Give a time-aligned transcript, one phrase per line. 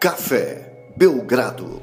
[0.00, 1.82] Café Belgrado.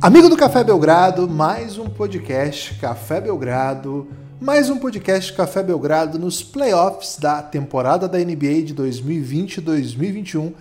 [0.00, 4.08] Amigo do Café Belgrado, mais um podcast Café Belgrado,
[4.40, 10.54] mais um podcast Café Belgrado nos playoffs da temporada da NBA de 2020-2021.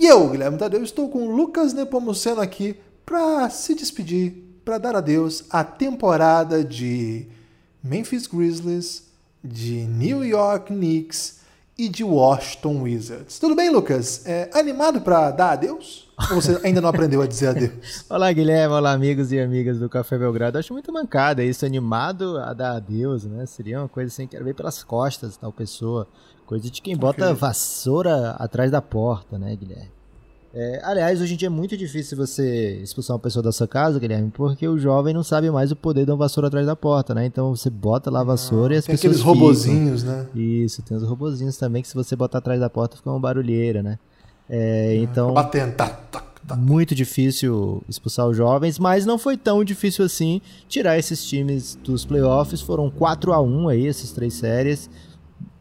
[0.00, 2.74] E eu, Guilherme Tadeu, estou com o Lucas Nepomuceno aqui
[3.06, 7.28] para se despedir, para dar adeus à temporada de
[7.80, 9.04] Memphis Grizzlies,
[9.44, 11.38] de New York Knicks
[11.78, 13.38] e de Washington Wizards.
[13.38, 14.26] Tudo bem, Lucas?
[14.26, 16.07] É, animado para dar adeus?
[16.30, 18.04] Ou você ainda não aprendeu a dizer adeus?
[18.10, 18.74] Olá, Guilherme.
[18.74, 20.58] Olá, amigos e amigas do Café Belgrado.
[20.58, 23.46] Acho muito mancada isso, animado a dar adeus, né?
[23.46, 26.08] Seria uma coisa assim, quero ver pelas costas tal pessoa.
[26.44, 27.34] Coisa de quem bota okay.
[27.36, 29.90] vassoura atrás da porta, né, Guilherme?
[30.52, 34.00] É, aliás, hoje em dia é muito difícil você expulsar uma pessoa da sua casa,
[34.00, 37.14] Guilherme, porque o jovem não sabe mais o poder de uma vassoura atrás da porta,
[37.14, 37.26] né?
[37.26, 39.16] Então você bota lá a vassoura ah, e as tem pessoas.
[39.16, 40.26] Tem aqueles robozinhos, né?
[40.34, 43.82] Isso, tem os robozinhos também que se você botar atrás da porta fica uma barulheira,
[43.82, 43.98] né?
[44.48, 45.34] É, então.
[45.34, 46.56] Batendo, tá, tá, tá.
[46.56, 52.04] Muito difícil expulsar os jovens, mas não foi tão difícil assim tirar esses times dos
[52.04, 52.60] playoffs.
[52.60, 54.88] Foram 4 a 1 aí, essas três séries.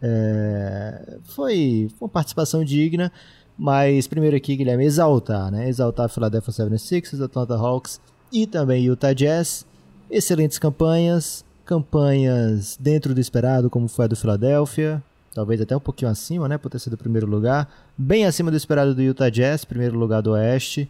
[0.02, 3.12] É, foi uma participação digna.
[3.58, 5.68] Mas primeiro aqui, Guilherme, exaltar, né?
[5.68, 8.00] Exaltar a Philadelphia 76ers, Atlanta Hawks
[8.32, 9.66] e também Utah Jazz.
[10.12, 15.04] Excelentes campanhas, campanhas dentro do esperado, como foi a do Philadelphia,
[15.38, 18.58] talvez até um pouquinho acima, né, por ter sido o primeiro lugar, bem acima do
[18.58, 20.90] esperado do Utah Jazz, primeiro lugar do Oeste,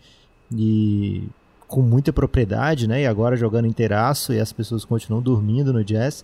[0.49, 1.27] e
[1.67, 6.23] com muita propriedade, né, e agora jogando inteiraço e as pessoas continuam dormindo no Jazz.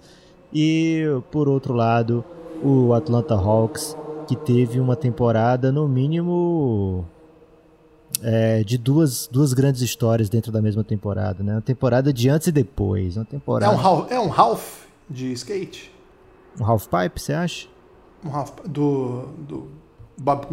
[0.53, 2.23] E por outro lado,
[2.63, 3.93] o Atlanta Hawks
[4.25, 7.05] que teve uma temporada, no mínimo,
[8.21, 11.55] é, de duas, duas grandes histórias dentro da mesma temporada, né?
[11.55, 13.17] Uma temporada de antes e depois.
[13.17, 13.69] Uma temporada...
[13.69, 15.91] É um half, é um half de skate?
[16.57, 17.72] Um half pipe, você acha?
[18.67, 19.67] Do, do
[20.17, 20.47] Bob?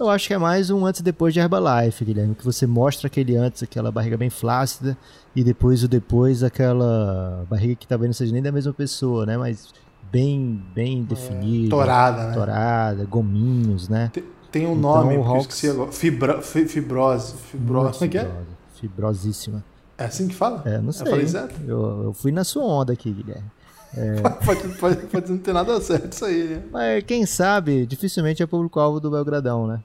[0.00, 3.06] Eu acho que é mais um antes e depois de Herbalife, Guilherme, que você mostra
[3.06, 4.96] aquele antes, aquela barriga bem flácida,
[5.34, 9.36] e depois o depois, aquela barriga que talvez não seja nem da mesma pessoa, né?
[9.36, 9.72] Mas
[10.10, 11.68] bem, bem definida.
[11.68, 12.34] É, torada, né?
[12.34, 14.10] Torada, gominhos, né?
[14.12, 15.92] Tem, tem um então, nome, eu esqueci agora.
[15.92, 17.34] Fibra, fibrose.
[17.34, 17.98] Fibrose.
[17.98, 18.30] Como é que é?
[18.80, 19.64] Fibrosíssima.
[19.98, 20.62] É assim que fala?
[20.64, 21.06] É, não sei.
[21.06, 21.60] Eu falei certo?
[21.66, 23.50] Eu, eu fui na sua onda aqui, Guilherme.
[23.96, 24.20] É...
[24.44, 26.62] pode, pode, pode, não ter nada certo isso aí, né?
[26.70, 29.80] Mas quem sabe, dificilmente é público-alvo do Belgradão, né?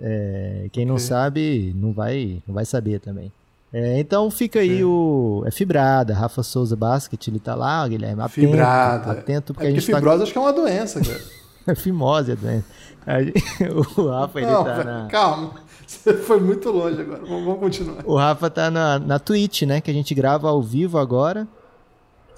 [0.00, 3.32] É, quem não sabe, não vai, não vai saber também.
[3.72, 4.84] É, então fica aí é.
[4.84, 5.44] o.
[5.46, 8.22] É fibrada, Rafa Souza Basket, ele tá lá, Guilherme.
[8.22, 9.12] Atento, fibrada.
[9.12, 9.84] Atento porque é a gente.
[9.84, 10.22] Fibrose tá...
[10.22, 11.20] acho que é uma doença, cara.
[11.66, 12.64] é fimose a doença.
[13.96, 15.06] o Rafa, ele Não, tá na.
[15.08, 15.54] Calma.
[15.86, 17.22] Você foi muito longe agora.
[17.24, 18.02] Vamos continuar.
[18.04, 19.80] O Rafa tá na, na Twitch, né?
[19.80, 21.46] Que a gente grava ao vivo agora.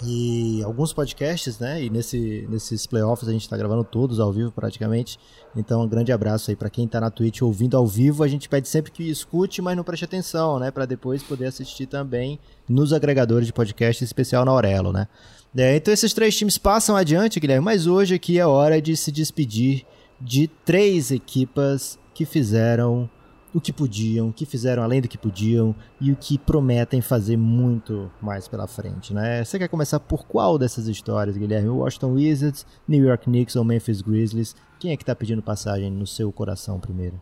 [0.01, 1.83] E alguns podcasts, né?
[1.83, 5.19] E nesse, nesses playoffs a gente está gravando todos ao vivo praticamente.
[5.57, 8.23] Então, um grande abraço aí para quem está na Twitch ouvindo ao vivo.
[8.23, 10.71] A gente pede sempre que escute, mas não preste atenção, né?
[10.71, 12.39] Para depois poder assistir também
[12.69, 15.09] nos agregadores de podcast, especial na Aurelo, né?
[15.57, 19.11] É, então, esses três times passam adiante, Guilherme, mas hoje aqui é hora de se
[19.11, 19.85] despedir
[20.21, 23.11] de três equipas que fizeram
[23.59, 27.37] o que podiam, o que fizeram além do que podiam e o que prometem fazer
[27.37, 29.45] muito mais pela frente, né?
[29.45, 31.69] Você quer começar por qual dessas histórias, Guilherme?
[31.69, 34.57] Washington Wizards, New York Knicks ou Memphis Grizzlies?
[34.79, 37.21] Quem é que está pedindo passagem no seu coração primeiro?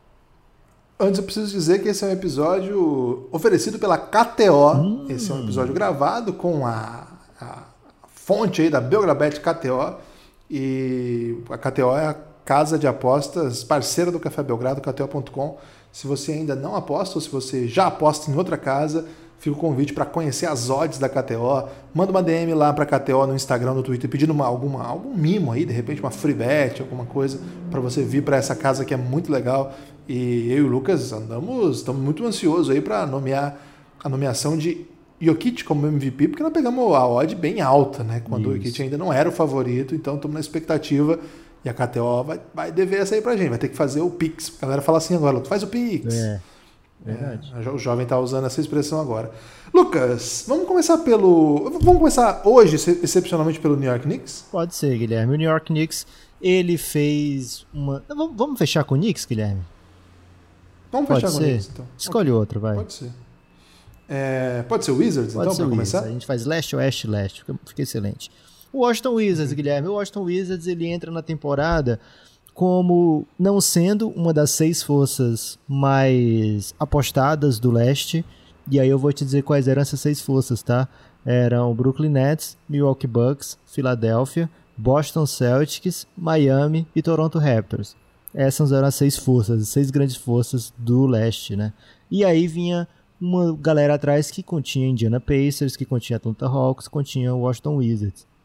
[0.99, 4.77] Antes eu preciso dizer que esse é um episódio oferecido pela KTO.
[4.77, 5.07] Hum.
[5.09, 7.07] Esse é um episódio gravado com a,
[7.41, 7.65] a
[8.07, 9.97] fonte aí da Belgrabet KTO.
[10.51, 12.15] E a KTO é a
[12.45, 15.59] casa de apostas parceira do Café Belgrado, KTO.com
[15.97, 19.07] se você ainda não aposta ou se você já aposta em outra casa,
[19.39, 21.71] fica o convite para conhecer as odds da KTO.
[21.95, 25.17] Manda uma DM lá para a KTO no Instagram, no Twitter, pedindo uma, alguma, algum
[25.17, 27.41] mimo aí, de repente uma free bet, alguma coisa,
[27.71, 29.73] para você vir para essa casa que é muito legal.
[30.07, 33.59] E eu e o Lucas andamos, estamos muito ansiosos aí para nomear
[34.05, 34.87] a nomeação de
[35.19, 38.21] Jokic como MVP, porque nós pegamos a odd bem alta, né?
[38.23, 38.51] Quando Isso.
[38.51, 41.19] o Jokic ainda não era o favorito, então estamos na expectativa
[41.65, 44.11] e a KTO vai, vai dever essa aí pra gente, vai ter que fazer o
[44.11, 44.53] Pix.
[44.59, 46.15] A galera fala assim agora, faz o Pix.
[46.15, 46.41] É,
[47.05, 47.53] verdade.
[47.55, 49.31] É, o jovem tá usando essa expressão agora.
[49.73, 51.71] Lucas, vamos começar pelo.
[51.71, 54.45] Vamos começar hoje, excepcionalmente, pelo New York Knicks?
[54.51, 55.35] Pode ser, Guilherme.
[55.35, 56.07] O New York Knicks,
[56.41, 58.03] ele fez uma.
[58.09, 59.63] Vamos fechar com o Knicks, Guilherme?
[60.91, 61.39] Vamos pode fechar ser.
[61.39, 61.87] com o Knicks, então.
[61.99, 62.39] Escolhe okay.
[62.41, 62.77] outro, vai.
[62.77, 63.11] Pode ser.
[64.09, 66.05] É, pode ser o Wizards, pode então, para começar?
[66.05, 67.45] A gente faz leste, oeste, leste.
[67.65, 68.31] Fica excelente.
[68.77, 71.99] O Washington Wizards, Guilherme, o Washington Wizards ele entra na temporada
[72.53, 78.23] como não sendo uma das seis forças mais apostadas do leste.
[78.71, 80.87] E aí eu vou te dizer quais eram essas seis forças, tá?
[81.25, 87.97] Eram Brooklyn Nets, Milwaukee Bucks, Philadelphia, Boston Celtics, Miami e Toronto Raptors.
[88.35, 91.73] Essas eram as seis forças, as seis grandes forças do leste, né?
[92.11, 92.87] E aí vinha
[93.19, 98.36] uma galera atrás que continha Indiana Pacers, que continha Atlanta Hawks, continha Washington Wizards.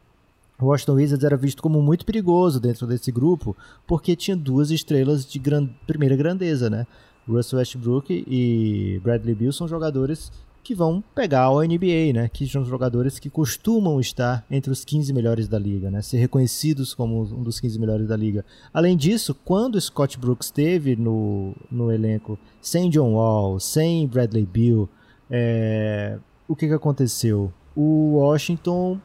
[0.62, 5.26] O Washington Wizards era visto como muito perigoso dentro desse grupo, porque tinha duas estrelas
[5.26, 5.68] de gran...
[5.88, 6.86] primeira grandeza, né?
[7.28, 10.32] Russell Westbrook e Bradley Beal são jogadores
[10.64, 12.30] que vão pegar o NBA, né?
[12.32, 16.02] Que são jogadores que costumam estar entre os 15 melhores da liga, né?
[16.04, 18.46] Ser reconhecidos como um dos 15 melhores da liga.
[18.72, 24.88] Além disso, quando Scott Brooks esteve no, no elenco sem John Wall, sem Bradley Beal,
[25.30, 26.20] é...
[26.48, 27.52] o que, que aconteceu?
[27.76, 29.00] O Washington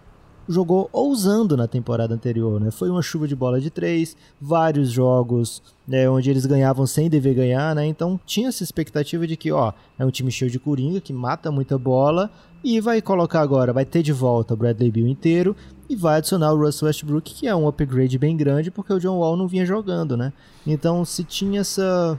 [0.49, 2.71] jogou ousando na temporada anterior, né?
[2.71, 7.35] Foi uma chuva de bola de três, vários jogos né, onde eles ganhavam sem dever
[7.35, 7.87] ganhar, né?
[7.87, 11.51] Então tinha essa expectativa de que, ó, é um time cheio de coringa que mata
[11.51, 12.31] muita bola
[12.63, 15.55] e vai colocar agora, vai ter de volta o Bradley Beal inteiro
[15.89, 19.19] e vai adicionar o Russell Westbrook, que é um upgrade bem grande porque o John
[19.19, 20.33] Wall não vinha jogando, né?
[20.67, 22.19] Então se tinha essa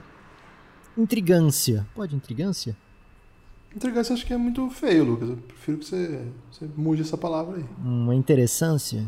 [0.96, 2.76] intrigância, pode intrigância?
[3.74, 5.28] Intrigância acho que é muito feio, Lucas.
[5.28, 7.64] Eu prefiro que você, você mude essa palavra aí.
[7.84, 9.06] Uma interessância?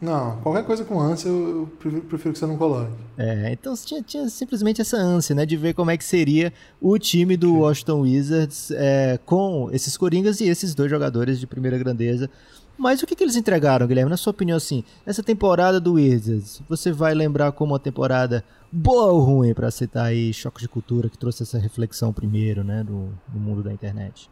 [0.00, 2.92] Não, qualquer coisa com ânsia eu prefiro, prefiro que você não coloque.
[3.16, 6.98] É, então tinha, tinha, simplesmente essa ânsia, né, de ver como é que seria o
[6.98, 12.30] time do Washington Wizards é, com esses Coringas e esses dois jogadores de primeira grandeza
[12.76, 14.10] mas o que, que eles entregaram, Guilherme?
[14.10, 19.12] Na sua opinião, assim, essa temporada do Wizards, você vai lembrar como uma temporada boa
[19.12, 23.08] ou ruim, para citar aí Choque de Cultura, que trouxe essa reflexão primeiro, né, do,
[23.28, 24.28] do mundo da internet?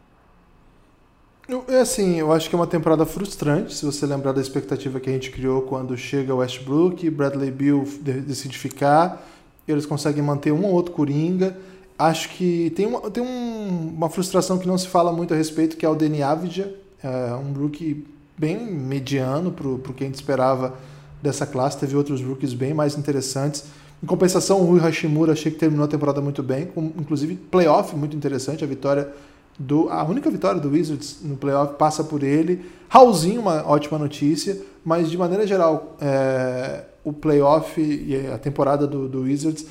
[1.67, 5.09] É assim, eu acho que é uma temporada frustrante, se você lembrar da expectativa que
[5.09, 9.23] a gente criou quando chega Westbrook, Bradley Bill decide ficar,
[9.67, 11.55] eles conseguem manter um ou outro Coringa.
[11.97, 15.77] Acho que tem, uma, tem um, uma frustração que não se fala muito a respeito,
[15.77, 18.05] que é o Deni Avdija, é um rookie
[18.37, 20.75] bem mediano para o que a gente esperava
[21.21, 21.77] dessa classe.
[21.77, 23.65] Teve outros rookies bem mais interessantes.
[24.03, 27.95] Em compensação, o Rui Hashimura achei que terminou a temporada muito bem, com inclusive playoff
[27.95, 28.63] muito interessante.
[28.63, 29.11] A vitória
[29.57, 32.65] do a única vitória do Wizards no playoff passa por ele.
[32.89, 39.07] Raulzinho, uma ótima notícia, mas de maneira geral, é, o playoff e a temporada do,
[39.07, 39.65] do Wizards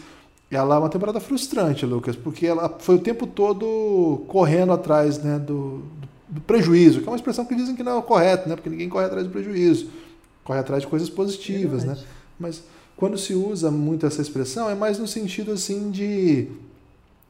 [0.50, 5.38] ela é uma temporada frustrante, Lucas, porque ela foi o tempo todo correndo atrás né,
[5.38, 5.82] do,
[6.34, 8.56] do prejuízo, que é uma expressão que dizem que não é correto, né?
[8.56, 9.88] Porque ninguém corre atrás do prejuízo,
[10.42, 11.96] corre atrás de coisas positivas, né?
[12.38, 12.64] Mas
[12.96, 16.48] quando se usa muito essa expressão é mais no sentido assim de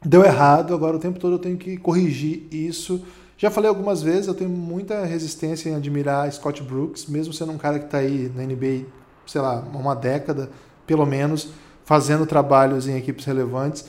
[0.03, 3.05] deu errado, agora o tempo todo eu tenho que corrigir isso.
[3.37, 7.57] Já falei algumas vezes, eu tenho muita resistência em admirar Scott Brooks, mesmo sendo um
[7.57, 8.85] cara que está aí na NBA,
[9.27, 10.49] sei lá, uma década,
[10.87, 11.49] pelo menos,
[11.83, 13.85] fazendo trabalhos em equipes relevantes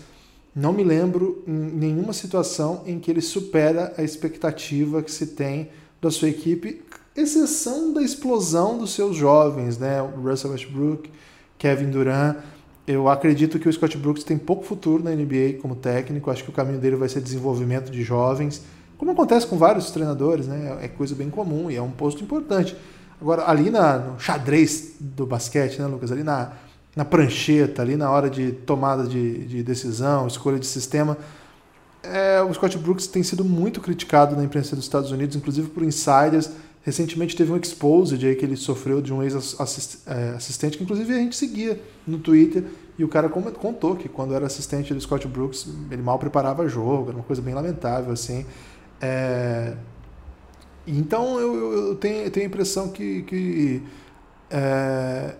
[0.56, 5.68] não me lembro em nenhuma situação em que ele supera a expectativa que se tem
[6.00, 6.82] da sua equipe,
[7.14, 10.00] exceção da explosão dos seus jovens, né?
[10.00, 11.10] Russell Westbrook,
[11.58, 12.38] Kevin Durant.
[12.86, 16.30] Eu acredito que o Scott Brooks tem pouco futuro na NBA como técnico.
[16.30, 18.62] Acho que o caminho dele vai ser desenvolvimento de jovens,
[18.96, 20.78] como acontece com vários treinadores, né?
[20.80, 22.74] É coisa bem comum e é um posto importante.
[23.20, 26.10] Agora, ali na, no xadrez do basquete, né, Lucas?
[26.10, 26.52] Ali na,
[26.96, 31.19] na prancheta, ali na hora de tomada de, de decisão, escolha de sistema.
[32.02, 35.82] É, o Scott Brooks tem sido muito criticado na imprensa dos Estados Unidos, inclusive por
[35.82, 36.50] insiders.
[36.82, 41.18] Recentemente teve um exposed aí que ele sofreu de um ex-assistente, é, que inclusive a
[41.18, 42.64] gente seguia no Twitter,
[42.97, 47.09] e o cara contou que quando era assistente do Scott Brooks, ele mal preparava jogo,
[47.09, 48.47] era uma coisa bem lamentável, assim.
[49.02, 49.75] É...
[50.87, 53.82] Então eu, eu, tenho, eu tenho a impressão que, que
[54.49, 55.35] é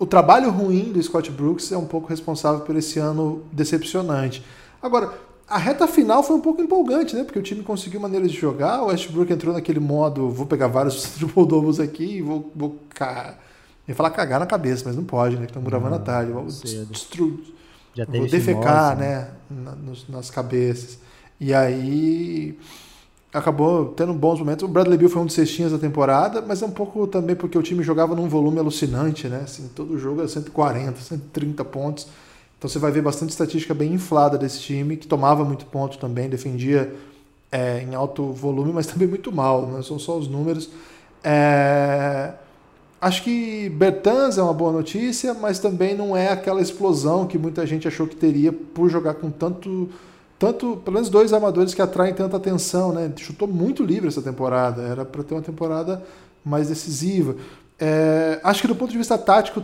[0.00, 4.42] o trabalho ruim do Scott Brooks é um pouco responsável por esse ano decepcionante.
[4.82, 5.12] Agora,
[5.46, 7.22] a reta final foi um pouco empolgante, né?
[7.22, 11.02] Porque o time conseguiu maneiras de jogar, o Westbrook entrou naquele modo, vou pegar vários
[11.18, 13.36] triple doubles aqui e vou, vou ca...
[13.86, 15.42] ia falar cagar na cabeça, mas não pode, né?
[15.42, 16.32] Que estão gravando à tarde.
[16.32, 17.44] Vou, destru...
[18.08, 19.28] vou defecar, né?
[19.50, 19.74] né?
[20.08, 20.98] nas cabeças.
[21.38, 22.58] E aí
[23.32, 24.64] acabou tendo bons momentos.
[24.64, 27.56] O Bradley Bill foi um dos cestinhas da temporada, mas é um pouco também porque
[27.56, 29.42] o time jogava num volume alucinante, né?
[29.44, 32.08] Assim, todo jogo é 140, 130 pontos.
[32.58, 36.28] Então você vai ver bastante estatística bem inflada desse time, que tomava muito ponto também,
[36.28, 36.92] defendia
[37.50, 39.82] é, em alto volume, mas também muito mal, né?
[39.82, 40.70] são só os números.
[41.22, 42.32] É...
[43.00, 47.66] Acho que Bertans é uma boa notícia, mas também não é aquela explosão que muita
[47.66, 49.88] gente achou que teria por jogar com tanto
[50.40, 53.12] tanto, pelo menos dois armadores que atraem tanta atenção, né?
[53.18, 56.02] Chutou muito livre essa temporada, era para ter uma temporada
[56.42, 57.36] mais decisiva.
[57.78, 59.62] É, acho que do ponto de vista tático,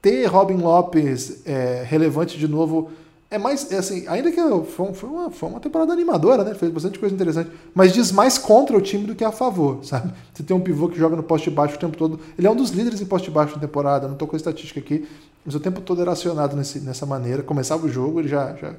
[0.00, 2.90] ter Robin Lopes é, relevante de novo
[3.30, 6.54] é mais, é assim, ainda que foi, foi, uma, foi uma temporada animadora, né?
[6.54, 10.14] Fez bastante coisa interessante, mas diz mais contra o time do que a favor, sabe?
[10.32, 12.18] Você tem um pivô que joga no poste baixo o tempo todo.
[12.38, 14.80] Ele é um dos líderes em poste baixo na temporada, não estou com a estatística
[14.80, 15.06] aqui,
[15.44, 17.42] mas o tempo todo era acionado nesse, nessa maneira.
[17.42, 18.74] Começava o jogo, ele já, já,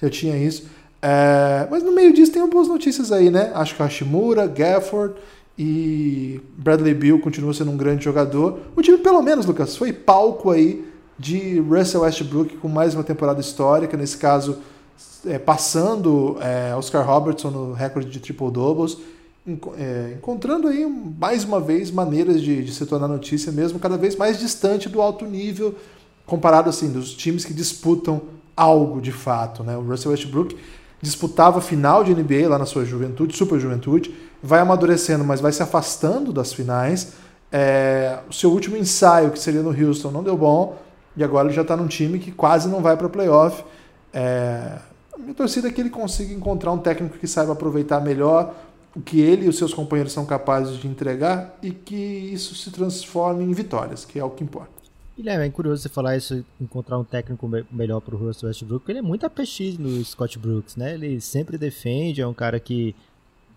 [0.00, 0.66] já tinha isso.
[1.02, 3.52] É, mas no meio disso tem boas notícias aí, né?
[3.54, 5.14] Acho que Hashimura, Gafford
[5.58, 8.60] e Bradley Bill continua sendo um grande jogador.
[8.74, 10.84] O time, pelo menos, Lucas, foi palco aí
[11.18, 14.58] de Russell Westbrook com mais uma temporada histórica, nesse caso
[15.26, 18.98] é, passando é, Oscar Robertson no recorde de triple-doubles,
[19.78, 24.16] é, encontrando aí mais uma vez maneiras de, de, se tornar notícia mesmo, cada vez
[24.16, 25.74] mais distante do alto nível,
[26.26, 28.20] comparado assim, dos times que disputam
[28.56, 29.62] algo de fato.
[29.62, 29.76] Né?
[29.76, 30.56] O Russell Westbrook
[31.00, 35.62] disputava final de NBA lá na sua juventude, super juventude, vai amadurecendo, mas vai se
[35.62, 37.12] afastando das finais.
[37.52, 40.76] É, o seu último ensaio, que seria no Houston, não deu bom,
[41.16, 43.64] e agora ele já está num time que quase não vai para playoff.
[44.12, 44.78] É,
[45.14, 48.54] a minha torcida é que ele consiga encontrar um técnico que saiba aproveitar melhor
[48.94, 52.70] o que ele e os seus companheiros são capazes de entregar e que isso se
[52.70, 54.75] transforme em vitórias, que é o que importa.
[55.16, 58.92] Guilherme, é curioso você falar isso, encontrar um técnico melhor para o Russell Westbrook, porque
[58.92, 60.92] ele é muito apetite no Scott Brooks, né?
[60.92, 62.94] Ele sempre defende, é um cara que,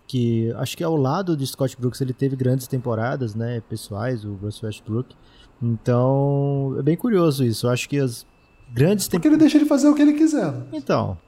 [0.06, 4.36] que acho que ao lado de Scott Brooks ele teve grandes temporadas, né, pessoais, o
[4.36, 5.14] Russell Westbrook.
[5.62, 7.66] Então, é bem curioso isso.
[7.66, 8.26] Eu acho que as
[8.72, 10.54] grandes Porque ele deixa ele fazer o que ele quiser.
[10.72, 11.18] Então,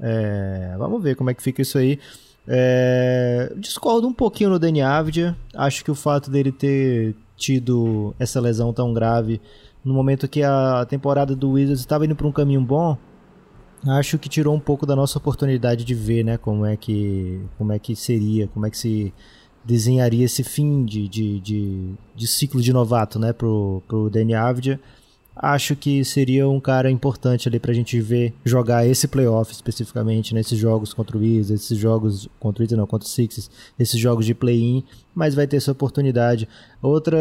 [0.00, 1.98] é, vamos ver como é que fica isso aí.
[2.48, 5.36] É, discordo um pouquinho no Dani Avdia.
[5.54, 9.40] Acho que o fato dele ter tido essa lesão tão grave
[9.84, 12.96] no momento que a temporada do Wizards estava indo para um caminho bom,
[13.86, 17.72] acho que tirou um pouco da nossa oportunidade de ver, né, como é que, como
[17.72, 19.12] é que seria, como é que se
[19.64, 24.80] desenharia esse fim de, de, de, de ciclo de novato, né, pro, pro Danny Avdia
[25.34, 30.58] acho que seria um cara importante ali pra gente ver jogar esse playoff especificamente, nesses
[30.58, 34.26] jogos contra o Wizards, esses jogos contra o Wizards, não, contra o Sixers, esses jogos
[34.26, 34.84] de play-in,
[35.14, 36.48] mas vai ter essa oportunidade.
[36.80, 37.18] Outra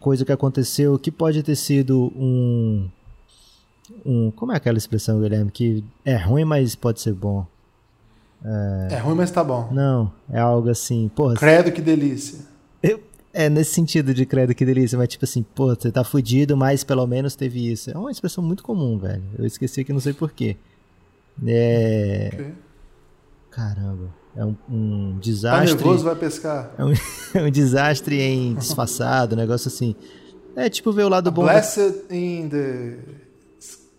[0.00, 2.88] coisa que aconteceu que pode ter sido um
[4.04, 7.46] um, como é aquela expressão, Guilherme, que é ruim, mas pode ser bom.
[8.44, 9.68] É, é ruim, mas tá bom.
[9.72, 11.34] Não, é algo assim, porra.
[11.34, 12.40] Credo que delícia.
[13.38, 16.82] É, nesse sentido de credo que delícia, mas tipo assim, pô, você tá fudido, mas
[16.82, 17.90] pelo menos teve isso.
[17.90, 19.22] É uma expressão muito comum, velho.
[19.38, 20.56] Eu esqueci que não sei porquê.
[21.46, 22.30] É.
[22.32, 22.54] Okay.
[23.50, 24.08] Caramba.
[24.34, 25.68] É um, um desastre.
[25.68, 26.70] Tá nervoso, vai pescar.
[26.78, 26.92] É um,
[27.38, 29.94] é um desastre em disfarçado, um negócio assim.
[30.56, 31.42] É tipo ver o lado A bom.
[31.42, 32.16] Blessed da...
[32.16, 32.96] in the.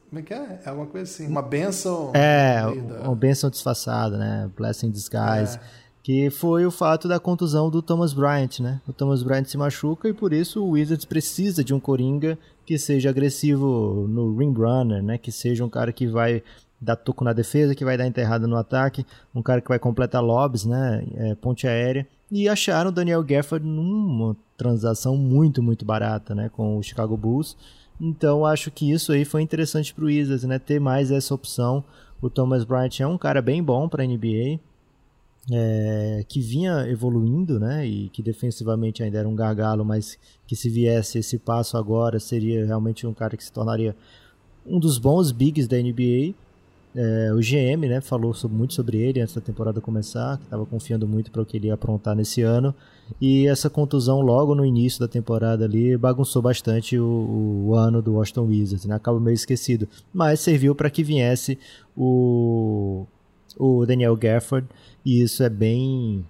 [0.10, 0.62] Como é que é?
[0.65, 2.12] É uma coisa assim, uma benção.
[2.15, 2.65] É,
[3.03, 4.50] uma benção disfarçada, né?
[4.58, 5.58] Blessing in disguise.
[5.58, 8.80] É que foi o fato da contusão do Thomas Bryant, né?
[8.88, 12.78] O Thomas Bryant se machuca e por isso o Wizards precisa de um coringa que
[12.78, 15.18] seja agressivo no ring runner, né?
[15.18, 16.42] Que seja um cara que vai
[16.80, 20.24] dar toco na defesa, que vai dar enterrada no ataque, um cara que vai completar
[20.24, 21.06] lobs, né?
[21.16, 22.08] É, ponte aérea.
[22.32, 26.50] E acharam o Daniel Gafford numa transação muito, muito barata, né?
[26.54, 27.58] Com o Chicago Bulls.
[28.00, 30.58] Então acho que isso aí foi interessante para o Wizards, né?
[30.58, 31.84] Ter mais essa opção.
[32.22, 34.62] O Thomas Bryant é um cara bem bom para NBA
[35.51, 40.70] é, que vinha evoluindo, né, e que defensivamente ainda era um gargalo, mas que se
[40.70, 43.96] viesse esse passo agora seria realmente um cara que se tornaria
[44.66, 46.36] um dos bons bigs da NBA.
[46.96, 50.66] É, o GM, né, falou sobre, muito sobre ele antes da temporada começar, que estava
[50.66, 52.74] confiando muito para o que ele ia aprontar nesse ano.
[53.22, 58.16] E essa contusão logo no início da temporada ali bagunçou bastante o, o ano do
[58.16, 58.96] Washington Wizards, né?
[58.96, 61.58] Acaba meio esquecido, mas serviu para que viesse
[61.96, 63.06] o
[63.56, 64.68] o Daniel Gafford
[65.06, 66.25] e isso é bem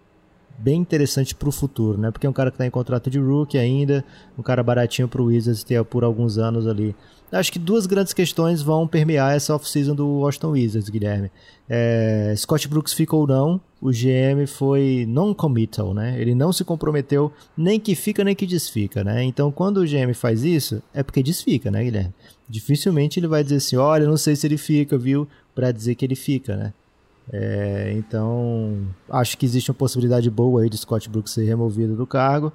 [0.57, 2.09] bem interessante para o futuro, né?
[2.09, 4.03] Porque é um cara que está em contrato de rookie ainda,
[4.37, 6.95] um cara baratinho para o Wizards ter por alguns anos ali.
[7.31, 11.29] Acho que duas grandes questões vão permear essa off-season do Washington Wizards, Guilherme.
[11.69, 16.19] É, Scott Brooks fica ou não, o GM foi non-committal, né?
[16.19, 19.23] Ele não se comprometeu nem que fica nem que desfica, né?
[19.23, 22.13] Então, quando o GM faz isso, é porque desfica, né, Guilherme?
[22.47, 25.27] Dificilmente ele vai dizer assim, olha, não sei se ele fica, viu?
[25.53, 26.73] Para dizer que ele fica, né?
[27.31, 32.07] É, então, acho que existe uma possibilidade boa aí de Scott Brooks ser removido do
[32.07, 32.53] cargo.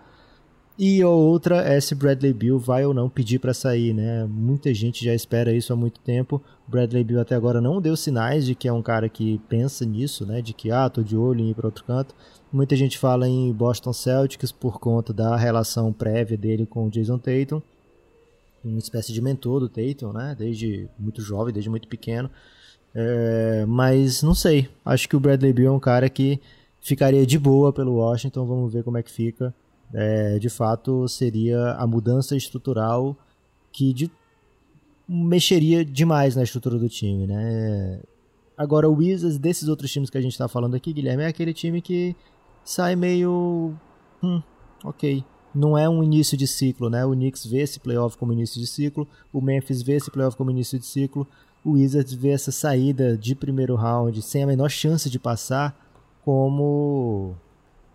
[0.78, 4.24] E outra é se Bradley Bill vai ou não pedir para sair, né?
[4.24, 6.42] Muita gente já espera isso há muito tempo.
[6.66, 10.24] Bradley Bill até agora não deu sinais de que é um cara que pensa nisso,
[10.24, 10.40] né?
[10.40, 12.14] De que ah, tô de olho em ir para outro canto.
[12.50, 17.18] Muita gente fala em Boston Celtics por conta da relação prévia dele com o Jason
[17.18, 17.60] Tatum,
[18.64, 20.34] uma espécie de mentor do Tatum, né?
[20.38, 22.30] Desde muito jovem, desde muito pequeno.
[22.94, 24.68] É, mas não sei.
[24.84, 26.40] Acho que o Bradley Beal é um cara que
[26.80, 28.46] ficaria de boa pelo Washington.
[28.46, 29.54] Vamos ver como é que fica.
[29.94, 33.16] É, de fato, seria a mudança estrutural
[33.70, 34.10] que de,
[35.08, 38.00] mexeria demais na estrutura do time, né?
[38.56, 41.52] Agora, o Wizards, desses outros times que a gente está falando aqui, Guilherme, é aquele
[41.52, 42.14] time que
[42.64, 43.74] sai meio.
[44.22, 44.42] Hum,
[44.84, 45.24] ok.
[45.54, 47.04] não é um início de ciclo, né?
[47.04, 50.50] O Knicks vê esse playoff como início de ciclo, o Memphis vê esse playoff como
[50.50, 51.26] início de ciclo,
[51.64, 55.78] o Wizards vê essa saída de primeiro round sem a menor chance de passar
[56.24, 57.34] como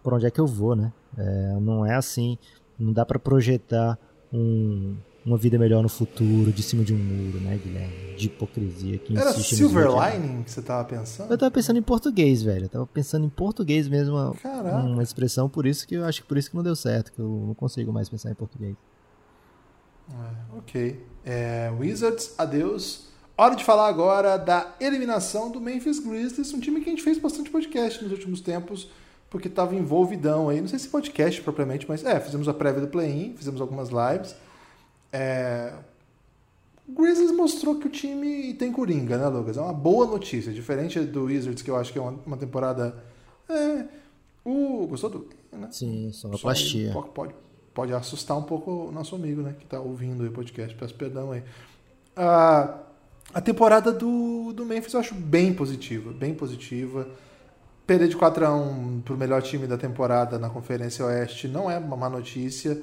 [0.03, 0.91] por onde é que eu vou, né?
[1.17, 2.37] É, não é assim,
[2.79, 3.97] não dá para projetar
[4.31, 4.95] um,
[5.25, 8.15] uma vida melhor no futuro, de cima de um muro, né, Guilherme?
[8.15, 11.31] De hipocrisia que Era Silver nos Lining que você tava pensando?
[11.31, 12.65] Eu tava pensando em português, velho.
[12.65, 14.31] Eu tava pensando em português mesmo, uma,
[14.83, 17.19] uma expressão, por isso que eu acho que por isso que não deu certo, que
[17.19, 18.75] eu não consigo mais pensar em português.
[20.09, 21.05] É, ok.
[21.25, 23.07] É, Wizards, adeus.
[23.39, 27.19] Hora de falar agora da eliminação do Memphis Grizzlies, um time que a gente fez
[27.19, 28.89] bastante podcast nos últimos tempos,
[29.29, 30.59] porque estava envolvidão aí.
[30.59, 34.35] Não sei se podcast propriamente, mas é, fizemos a prévia do play-in, fizemos algumas lives.
[35.13, 35.71] É,
[36.87, 39.55] o Grizzlies mostrou que o time tem coringa, né, Lucas?
[39.55, 43.03] É uma boa notícia, diferente do Wizards, que eu acho que é uma, temporada.
[43.47, 43.85] É,
[44.43, 45.29] o, gostou do.
[45.51, 45.67] Né?
[45.69, 46.91] Sim, Só sonoplastia.
[46.91, 47.35] Pode, pode,
[47.71, 49.53] pode assustar um pouco o nosso amigo, né?
[49.59, 50.75] Que tá ouvindo o podcast.
[50.75, 51.43] Peço perdão aí.
[52.15, 52.86] Ah,
[53.33, 56.11] a temporada do, do Memphis eu acho bem positiva.
[56.11, 57.07] Bem positiva.
[57.85, 61.77] Perder de 4 a 1 pro melhor time da temporada na Conferência Oeste não é
[61.77, 62.81] uma má notícia.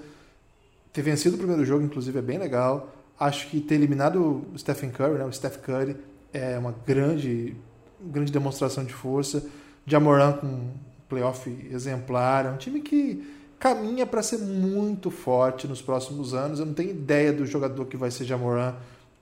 [0.93, 2.93] Ter vencido o primeiro jogo, inclusive, é bem legal.
[3.19, 5.25] Acho que ter eliminado o Stephen Curry, né?
[5.25, 5.97] O Steph Curry,
[6.33, 7.55] é uma grande,
[8.01, 9.45] grande demonstração de força.
[9.87, 10.71] Jamoran com um
[11.09, 12.47] playoff exemplar.
[12.47, 13.27] É um time que
[13.59, 16.59] caminha para ser muito forte nos próximos anos.
[16.59, 18.75] Eu não tenho ideia do jogador que vai ser Jamoran.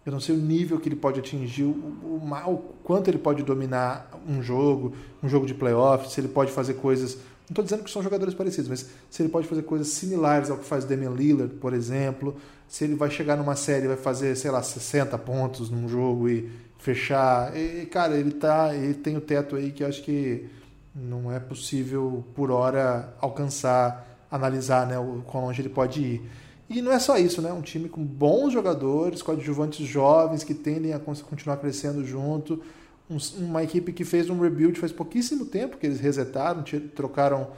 [0.04, 3.42] Eu não sei o nível que ele pode atingir, o, o, o quanto ele pode
[3.42, 7.14] dominar um jogo, um jogo de playoff, se ele pode fazer coisas.
[7.14, 10.56] Não estou dizendo que são jogadores parecidos, mas se ele pode fazer coisas similares ao
[10.56, 12.36] que faz Damian Lillard, por exemplo.
[12.66, 16.28] Se ele vai chegar numa série e vai fazer, sei lá, 60 pontos num jogo
[16.28, 17.56] e fechar.
[17.56, 18.74] E, cara, ele tá.
[18.74, 20.48] Ele tem o teto aí que acho que
[20.94, 26.30] não é possível por hora alcançar, analisar né, o quão longe ele pode ir.
[26.72, 27.52] E não é só isso, né?
[27.52, 32.62] Um time com bons jogadores, coadjuvantes jovens que tendem a continuar crescendo junto.
[33.10, 37.48] Um, uma equipe que fez um rebuild faz pouquíssimo tempo que eles resetaram, trocaram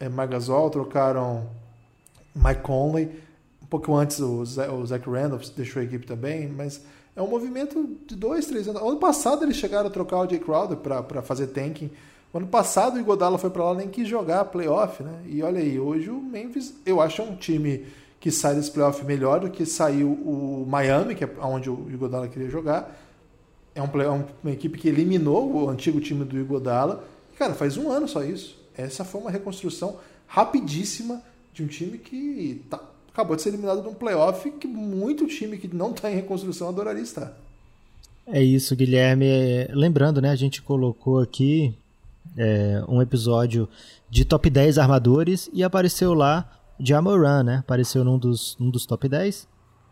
[0.00, 0.08] é,
[0.70, 1.48] trocaram
[2.34, 3.08] Mike Conley.
[3.62, 6.80] Um pouco antes o, o Zach Randolph deixou a equipe também, mas
[7.14, 8.82] é um movimento de dois, três anos.
[8.82, 11.90] Ano passado eles chegaram a trocar o Jay Crowder para fazer tanking.
[12.34, 15.22] Ano passado o Igodala foi para lá nem quis jogar playoff, né?
[15.26, 17.86] E olha aí, hoje o Memphis, eu acho um time
[18.20, 22.28] que sai desse playoff melhor do que saiu o Miami, que é onde o Igodala
[22.28, 22.96] queria jogar.
[23.74, 24.08] É, um é
[24.42, 27.04] uma equipe que eliminou o antigo time do Igodala.
[27.38, 28.58] Cara, faz um ano só isso.
[28.76, 31.22] Essa foi uma reconstrução rapidíssima
[31.54, 32.80] de um time que tá,
[33.12, 36.68] acabou de ser eliminado de um playoff que muito time que não está em reconstrução
[36.68, 37.36] adoraria estar.
[38.26, 39.26] É isso, Guilherme.
[39.70, 41.74] Lembrando, né, a gente colocou aqui
[42.36, 43.68] é, um episódio
[44.10, 47.56] de top 10 armadores e apareceu lá Jamoran, né?
[47.58, 49.48] Apareceu num dos, num dos top 10.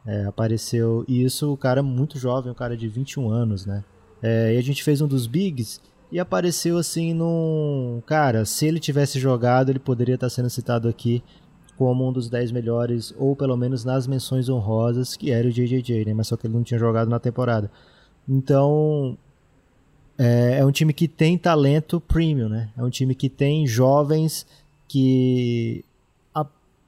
[0.07, 3.83] É, apareceu isso, o cara muito jovem, um cara de 21 anos, né?
[4.22, 5.81] É, e a gente fez um dos bigs
[6.12, 8.01] e apareceu assim num.
[8.07, 11.22] Cara, se ele tivesse jogado, ele poderia estar sendo citado aqui
[11.77, 16.05] como um dos 10 melhores, ou pelo menos nas menções honrosas, que era o JJJ,
[16.07, 16.14] né?
[16.14, 17.70] Mas só que ele não tinha jogado na temporada.
[18.29, 19.18] Então.
[20.18, 22.70] É, é um time que tem talento premium, né?
[22.75, 24.46] É um time que tem jovens
[24.88, 25.85] que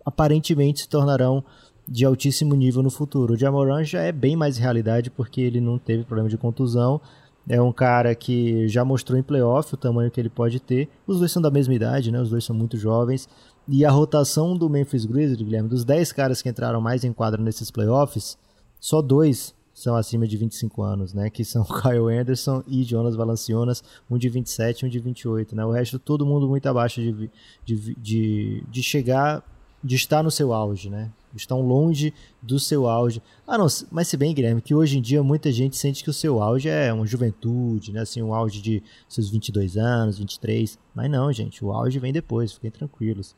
[0.08, 1.44] aparentemente se tornarão
[1.86, 3.34] de altíssimo nível no futuro.
[3.34, 7.00] O Jamoran já é bem mais realidade porque ele não teve problema de contusão.
[7.48, 10.88] É um cara que já mostrou em playoff o tamanho que ele pode ter.
[11.06, 12.20] Os dois são da mesma idade, né?
[12.20, 13.28] Os dois são muito jovens.
[13.66, 17.42] E a rotação do Memphis Grizzlies, Guilherme, dos 10 caras que entraram mais em quadra
[17.42, 18.36] nesses playoffs,
[18.78, 21.30] só dois são acima de 25 anos, né?
[21.30, 25.64] Que são Kyle Anderson e Jonas Valanciunas, um de 27 e um de 28, né?
[25.64, 27.30] O resto, todo mundo muito abaixo de,
[27.64, 29.42] de, de, de chegar
[29.82, 31.10] de estar no seu auge, né?
[31.34, 32.12] Estão longe
[32.42, 33.22] do seu auge.
[33.46, 36.12] Ah, não, mas se bem, Guilherme, que hoje em dia muita gente sente que o
[36.12, 38.00] seu auge é uma juventude, né?
[38.00, 40.78] Assim, um auge de seus 22 anos, 23.
[40.94, 43.36] Mas não, gente, o auge vem depois, fiquem tranquilos.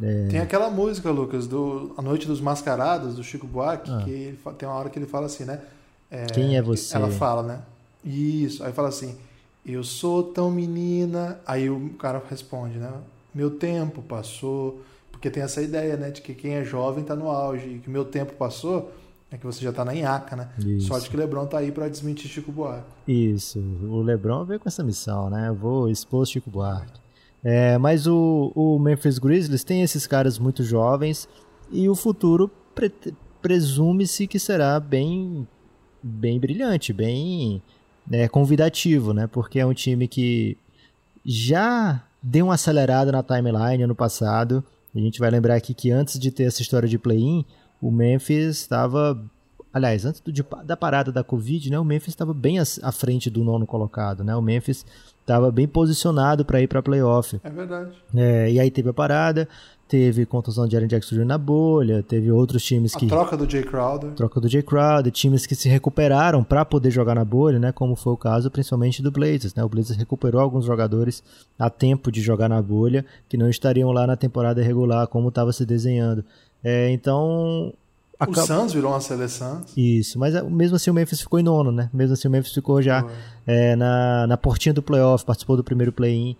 [0.00, 0.28] É...
[0.28, 4.02] Tem aquela música, Lucas, do A Noite dos Mascarados, do Chico Buarque, ah.
[4.04, 5.60] que ele, tem uma hora que ele fala assim, né?
[6.10, 6.94] É, Quem é você?
[6.94, 7.62] Ela fala, né?
[8.04, 9.16] Isso, aí fala assim,
[9.64, 11.40] eu sou tão menina.
[11.46, 12.92] Aí o cara responde, né?
[13.34, 14.82] Meu tempo passou
[15.20, 17.90] porque tem essa ideia, né, de que quem é jovem está no auge e que
[17.90, 18.90] meu tempo passou,
[19.30, 20.48] é que você já está na Inhaca, né?
[20.58, 20.86] Isso.
[20.86, 22.88] Sorte que o Lebron tá aí para desmentir Chico Buarque.
[23.06, 25.48] Isso, o Lebron veio com essa missão, né?
[25.48, 26.98] Eu vou expor Chico Buarque.
[27.44, 31.28] É, mas o, o Memphis Grizzlies tem esses caras muito jovens
[31.70, 32.90] e o futuro pre
[33.42, 35.46] presume-se que será bem,
[36.02, 37.62] bem brilhante, bem
[38.06, 39.26] né, convidativo, né?
[39.26, 40.56] Porque é um time que
[41.24, 46.18] já deu uma acelerada na timeline ano passado, A gente vai lembrar aqui que antes
[46.18, 47.44] de ter essa história de play-in,
[47.80, 49.22] o Memphis estava.
[49.72, 50.32] Aliás, antes do,
[50.64, 54.24] da parada da Covid, né, o Memphis estava bem à frente do nono colocado.
[54.24, 54.34] Né?
[54.34, 54.84] O Memphis
[55.20, 57.40] estava bem posicionado para ir para playoff.
[57.42, 57.92] É verdade.
[58.14, 59.48] É, e aí teve a parada,
[59.90, 61.24] teve contusão de Aaron Jackson Jr.
[61.24, 63.06] na bolha, teve outros times que...
[63.06, 64.12] A troca do Jay Crowder.
[64.12, 67.96] Troca do Jay Crowder, times que se recuperaram para poder jogar na bolha, né, como
[67.96, 71.24] foi o caso principalmente do Blazers, né, o Blazers recuperou alguns jogadores
[71.58, 75.52] a tempo de jogar na bolha, que não estariam lá na temporada regular, como estava
[75.52, 76.24] se desenhando.
[76.62, 77.72] É, então...
[78.28, 79.62] O Suns virou uma seleção.
[79.76, 81.90] Isso, mas é, mesmo assim o Memphis ficou em nono, né?
[81.92, 83.04] Mesmo assim o Memphis ficou já
[83.46, 86.36] é, na, na portinha do playoff, participou do primeiro play-in.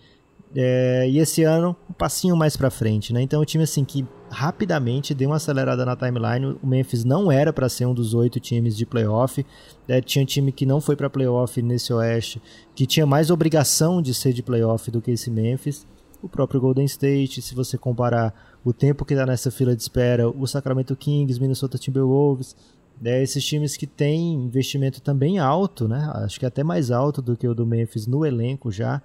[0.54, 3.22] É, e esse ano, um passinho mais pra frente, né?
[3.22, 6.56] Então, o time assim que rapidamente deu uma acelerada na timeline.
[6.62, 9.44] O Memphis não era para ser um dos oito times de playoff.
[9.88, 12.40] É, tinha time que não foi para playoff nesse Oeste,
[12.74, 15.86] que tinha mais obrigação de ser de playoff do que esse Memphis.
[16.22, 18.34] O próprio Golden State, se você comparar
[18.64, 22.54] o tempo que está nessa fila de espera, o Sacramento Kings, Minnesota Timberwolves,
[23.00, 26.10] né, esses times que têm investimento também alto, né?
[26.16, 29.02] Acho que até mais alto do que o do Memphis no elenco já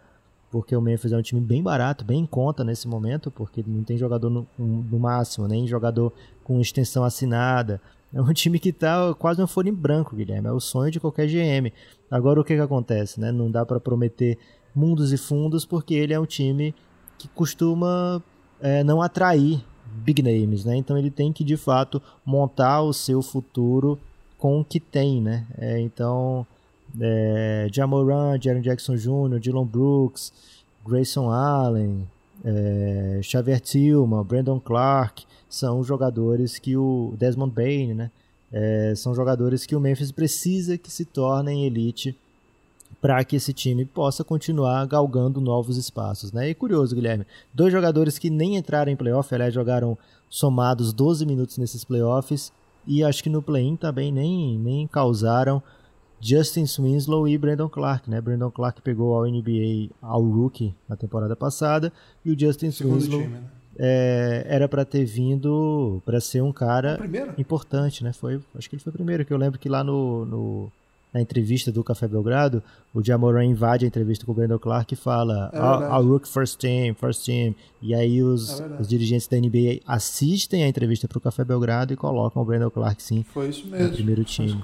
[0.55, 3.83] porque o Memphis é um time bem barato, bem em conta nesse momento, porque não
[3.83, 6.13] tem jogador no, no máximo, nem jogador
[6.45, 7.81] com extensão assinada.
[8.13, 10.47] É um time que está quase uma folha em branco, Guilherme.
[10.47, 11.73] É o sonho de qualquer GM.
[12.09, 13.19] Agora o que, que acontece?
[13.19, 13.33] Né?
[13.33, 14.37] Não dá para prometer
[14.73, 16.73] mundos e fundos, porque ele é um time
[17.17, 18.23] que costuma
[18.61, 19.61] é, não atrair
[20.05, 20.77] big names, né?
[20.77, 23.99] Então ele tem que de fato montar o seu futuro
[24.37, 25.45] com o que tem, né?
[25.57, 26.47] É, então
[26.99, 30.31] é, Jamoran, Jaron Jackson Jr., Dylan Brooks,
[30.85, 32.07] Grayson Allen,
[32.43, 38.11] é, Xavier Tillman, Brandon Clark, são jogadores que o Desmond Bain, né?
[38.51, 42.15] É, são jogadores que o Memphis precisa que se tornem elite
[43.01, 46.49] para que esse time possa continuar galgando novos espaços, né?
[46.49, 49.97] E curioso, Guilherme, dois jogadores que nem entraram em playoff, aliás, jogaram
[50.29, 52.51] somados 12 minutos nesses playoffs
[52.87, 55.61] e acho que no play-in também nem, nem causaram
[56.25, 58.19] Justin Winslow e Brandon Clark, né?
[58.19, 61.93] Brandon Clark pegou ao NBA ao rookie na temporada passada
[62.25, 63.43] e o Justin Winslow time, né?
[63.77, 66.99] é, era para ter vindo para ser um cara
[67.37, 68.11] importante, né?
[68.11, 70.71] Foi, acho que ele foi o primeiro, que eu lembro que lá no, no
[71.13, 72.61] na entrevista do Café Belgrado,
[72.93, 76.59] o Jamoran invade a entrevista com o Brandon Clark e fala é our, Rook first
[76.59, 77.55] team, first team.
[77.81, 81.93] E aí os, é os dirigentes da NBA assistem a entrevista para o Café Belgrado
[81.93, 83.87] e colocam o Brandon Clark sim Foi isso mesmo.
[83.87, 84.61] no primeiro time.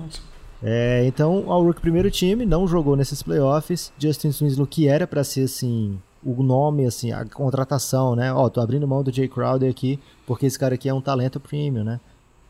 [0.64, 3.92] É, então, o Rook primeiro time não jogou nesses playoffs.
[3.98, 8.32] Justin Winslow, que era para ser assim o nome, assim, a contratação, né?
[8.32, 11.40] Ó, tô abrindo mão do Jay Crowder aqui porque esse cara aqui é um talento
[11.40, 12.00] premium, né?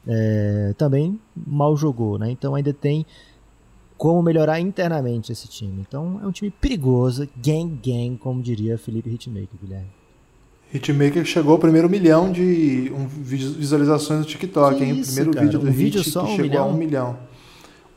[0.08, 2.30] É, também mal jogou, né?
[2.30, 3.06] Então ainda tem
[3.98, 5.84] como melhorar internamente esse time.
[5.88, 9.90] Então é um time perigoso, gang gang, como diria Felipe Hitmaker, Guilherme.
[10.74, 15.02] Hitmaker chegou ao primeiro milhão de visualizações no TikTok, que hein?
[15.02, 15.46] o primeiro cara?
[15.46, 16.64] vídeo do um Hit vídeo só, que um chegou milhão?
[16.64, 17.18] a um milhão.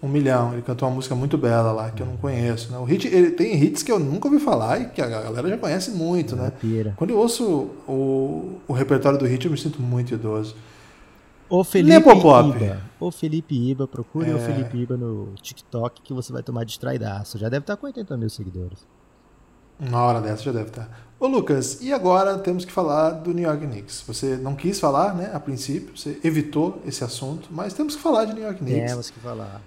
[0.05, 0.53] Um milhão.
[0.53, 2.71] Ele cantou uma música muito bela lá, que eu não conheço.
[2.71, 2.77] Né?
[2.79, 5.57] O hit, ele tem hits que eu nunca ouvi falar e que a galera já
[5.57, 6.53] conhece muito, né?
[6.61, 6.93] Pira.
[6.97, 10.55] Quando eu ouço o, o repertório do hit, eu me sinto muito idoso.
[11.49, 11.97] O Felipe.
[11.97, 12.83] Iba.
[13.01, 14.35] O Felipe Iba, procure É.
[14.35, 17.39] o Felipe Iba no TikTok que você vai tomar distraidaço.
[17.39, 18.87] Já deve estar com 80 mil seguidores.
[19.81, 20.89] Uma hora dessa já deve estar.
[21.19, 24.05] Ô Lucas, e agora temos que falar do New York Knicks.
[24.07, 28.25] Você não quis falar, né, a princípio, você evitou esse assunto, mas temos que falar
[28.27, 28.91] de New York Knicks.
[28.91, 29.61] Temos que falar.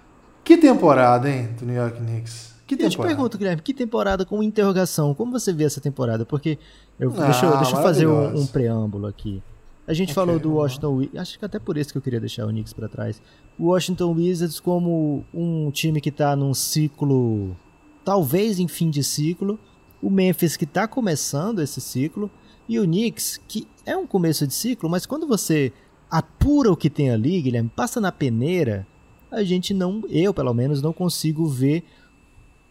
[0.48, 2.54] Que temporada, hein, do New York Knicks?
[2.66, 3.14] Que Eu te temporada.
[3.14, 5.14] pergunto, Guilherme, que temporada com interrogação?
[5.14, 6.24] Como você vê essa temporada?
[6.24, 6.58] Porque
[6.98, 9.42] eu, Ah, deixa, eu- deixa eu fazer um, um preâmbulo aqui.
[9.86, 10.62] A gente Ok, falou do lá.
[10.62, 13.20] Washington Wizards, acho que até por isso que eu queria deixar o Knicks para trás.
[13.58, 17.54] O Washington Wizards como um time que tá num ciclo,
[18.02, 19.58] talvez em fim de ciclo.
[20.00, 22.30] O Memphis que tá começando esse ciclo.
[22.66, 25.74] E o Knicks, que é um começo de ciclo, mas quando você
[26.10, 28.86] apura o que tem ali, Guilherme, passa na peneira,
[29.30, 31.84] a gente não, eu pelo menos, não consigo ver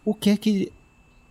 [0.04, 0.72] o que é que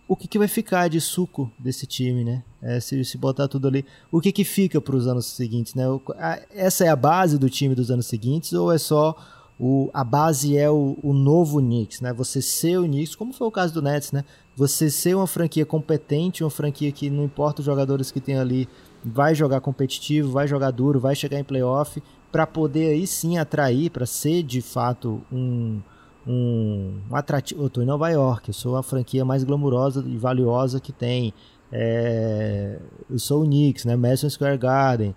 [0.06, 2.42] o que, que vai ficar de suco desse time, né?
[2.62, 5.86] É, se, se botar tudo ali, o que que fica para os anos seguintes, né?
[5.86, 9.14] O- a- essa é a base do time dos anos seguintes ou é só
[9.60, 12.10] o, a base é o, o novo Knicks, né?
[12.14, 14.24] Você ser o Knicks, como foi o caso do Nets, né?
[14.56, 18.66] Você ser uma franquia competente, uma franquia que não importa os jogadores que tem ali,
[19.04, 23.90] vai jogar competitivo, vai jogar duro, vai chegar em playoff, para poder aí sim atrair,
[23.90, 25.80] para ser de fato um,
[26.26, 27.62] um, um atrativo.
[27.62, 31.32] Eu tô em Nova York, eu sou a franquia mais glamurosa e valiosa que tem.
[31.72, 32.78] É,
[33.10, 33.96] eu sou o Knicks, né?
[33.96, 35.14] Madison Square Garden.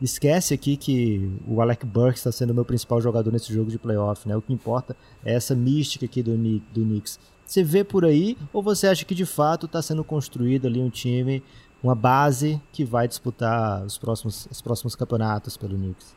[0.00, 3.78] Esquece aqui que o Alec Burks está sendo o meu principal jogador nesse jogo de
[3.78, 4.36] playoff, né?
[4.36, 7.18] O que importa é essa mística aqui do, do Knicks.
[7.46, 10.90] Você vê por aí ou você acha que de fato está sendo construído ali um
[10.90, 11.42] time
[11.82, 16.14] uma base que vai disputar os próximos, os próximos campeonatos pelo Knicks?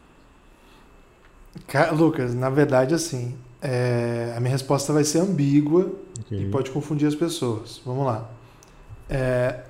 [1.93, 6.43] Lucas, na verdade, assim, é, a minha resposta vai ser ambígua okay.
[6.43, 7.81] e pode confundir as pessoas.
[7.85, 8.29] Vamos lá.
[9.09, 9.61] É,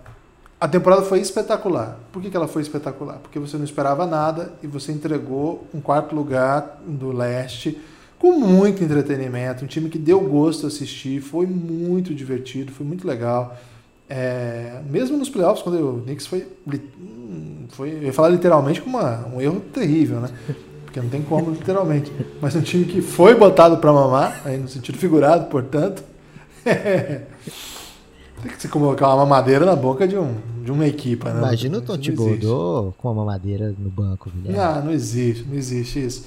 [0.59, 1.99] a temporada foi espetacular.
[2.11, 3.19] Por que, que ela foi espetacular?
[3.19, 7.79] Porque você não esperava nada e você entregou um quarto lugar do leste
[8.17, 13.55] com muito entretenimento, um time que deu gosto assistir, foi muito divertido, foi muito legal.
[14.09, 16.47] É, mesmo nos playoffs, quando o Knicks foi,
[17.69, 20.29] foi eu ia falar literalmente com uma, um erro terrível, né?
[20.87, 22.11] Porque não tem como literalmente.
[22.41, 26.01] Mas um time que foi botado para mamar, aí no sentido figurado, portanto.
[26.63, 31.39] tem que se colocar uma mamadeira na boca de, um, de uma equipa, né?
[31.39, 34.57] Imagina o Tonti Godô com uma mamadeira no banco, Guilherme.
[34.57, 36.25] Não, não existe, não existe isso.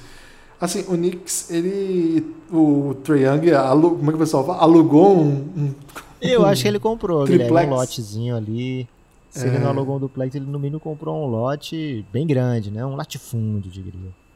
[0.61, 2.35] Assim, o Knicks, ele.
[2.53, 4.59] O Trae Young, alu, como é que o pessoal fala?
[4.59, 5.49] Alugou um.
[5.57, 5.75] um
[6.21, 8.87] eu um acho que ele comprou, Guilherme, um lotezinho ali.
[9.31, 9.49] Se é...
[9.49, 12.85] ele não alugou um duplex, ele no mínimo comprou um lote bem grande, né?
[12.85, 13.93] Um latifúndio, diria.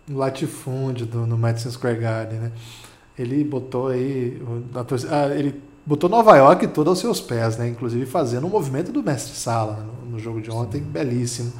[0.08, 2.52] Latifúndio do, no Madison Square Garden, né?
[3.18, 4.42] Ele botou aí.
[5.10, 7.68] Ah, ele botou Nova York toda aos seus pés, né?
[7.68, 10.88] Inclusive fazendo o um movimento do mestre Sala no, no jogo de ontem, Sim.
[10.88, 11.52] belíssimo.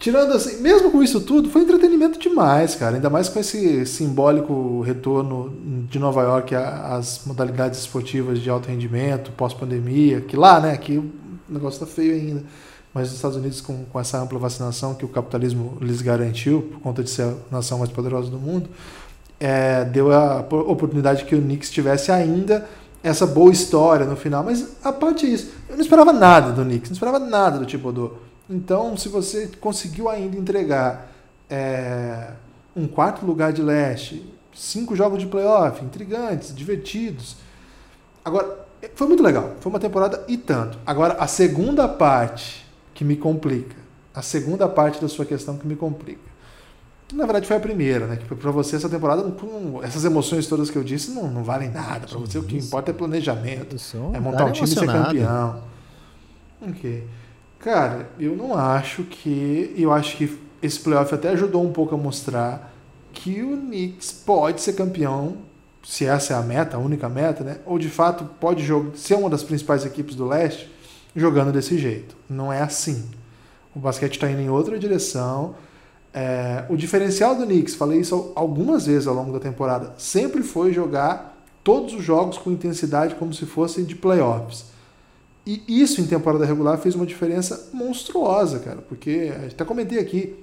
[0.00, 2.96] Tirando assim, mesmo com isso tudo, foi entretenimento demais, cara.
[2.96, 5.54] Ainda mais com esse simbólico retorno
[5.90, 11.12] de Nova York às modalidades esportivas de alto rendimento, pós-pandemia, que lá, né, aqui o
[11.46, 12.44] negócio tá feio ainda.
[12.92, 16.80] Mas nos Estados Unidos, com, com essa ampla vacinação que o capitalismo lhes garantiu, por
[16.80, 18.68] conta de ser a nação mais poderosa do mundo,
[19.38, 22.68] é, deu a oportunidade que o Knicks tivesse ainda
[23.02, 24.42] essa boa história no final.
[24.42, 25.52] Mas a parte é isso.
[25.68, 30.08] Eu não esperava nada do Knicks, não esperava nada do do então, se você conseguiu
[30.08, 31.12] ainda entregar
[31.48, 32.30] é,
[32.74, 37.36] um quarto lugar de leste, cinco jogos de playoff, intrigantes, divertidos.
[38.24, 39.54] Agora, foi muito legal.
[39.60, 40.78] Foi uma temporada e tanto.
[40.84, 42.66] Agora, a segunda parte
[43.00, 43.76] que me complica.
[44.14, 46.20] A segunda parte da sua questão que me complica.
[47.14, 48.16] Na verdade, foi a primeira, né?
[48.16, 49.24] Que para você essa temporada,
[49.82, 52.06] essas emoções todas que eu disse não, não valem nada.
[52.06, 53.74] Para você, o que importa é planejamento.
[54.12, 55.62] É montar um time e ser campeão.
[56.60, 57.06] Ok.
[57.58, 59.74] Cara, eu não acho que.
[59.78, 62.70] Eu acho que esse playoff até ajudou um pouco a mostrar
[63.14, 65.38] que o Knicks pode ser campeão,
[65.82, 67.60] se essa é a meta, a única meta, né?
[67.64, 70.70] Ou de fato pode jogar, ser uma das principais equipes do leste
[71.14, 72.16] jogando desse jeito.
[72.28, 73.04] Não é assim.
[73.74, 75.54] O basquete está indo em outra direção.
[76.12, 80.72] É, o diferencial do Knicks, falei isso algumas vezes ao longo da temporada, sempre foi
[80.72, 84.70] jogar todos os jogos com intensidade como se fossem de playoffs.
[85.46, 90.36] E isso em temporada regular fez uma diferença monstruosa, cara, porque até comentei aqui,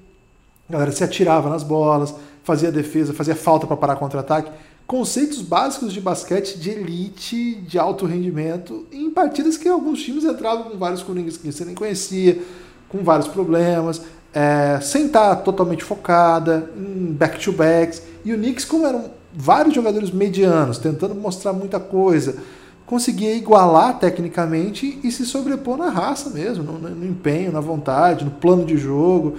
[0.68, 4.52] a galera se atirava nas bolas, fazia defesa, fazia falta para parar contra-ataque.
[4.88, 10.72] Conceitos básicos de basquete de elite, de alto rendimento, em partidas que alguns times entravam
[10.72, 12.42] com vários coringas que você nem conhecia,
[12.88, 14.02] com vários problemas,
[14.34, 18.02] é, sem estar totalmente focada, em back-to-backs.
[18.24, 22.38] E o Knicks, como eram vários jogadores medianos, tentando mostrar muita coisa,
[22.86, 28.32] conseguia igualar tecnicamente e se sobrepor na raça mesmo, no, no, empenho, na vontade, no
[28.32, 29.36] plano de jogo.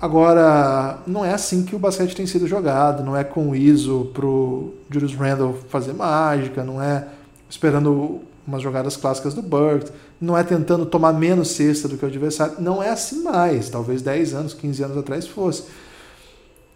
[0.00, 4.10] Agora, não é assim que o basquete tem sido jogado, não é com o ISO
[4.12, 7.06] pro Julius Randle fazer mágica, não é
[7.48, 12.08] esperando umas jogadas clássicas do Burks, não é tentando tomar menos cesta do que o
[12.08, 15.64] adversário, não é assim mais, talvez 10 anos, 15 anos atrás fosse.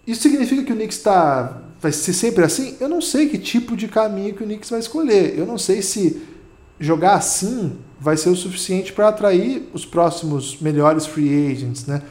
[0.06, 2.76] Isso significa que o Knicks está vai ser sempre assim?
[2.80, 5.38] Eu não sei que tipo de caminho que o Knicks vai escolher.
[5.38, 6.22] Eu não sei se
[6.78, 12.02] jogar assim vai ser o suficiente para atrair os próximos melhores free agents, né?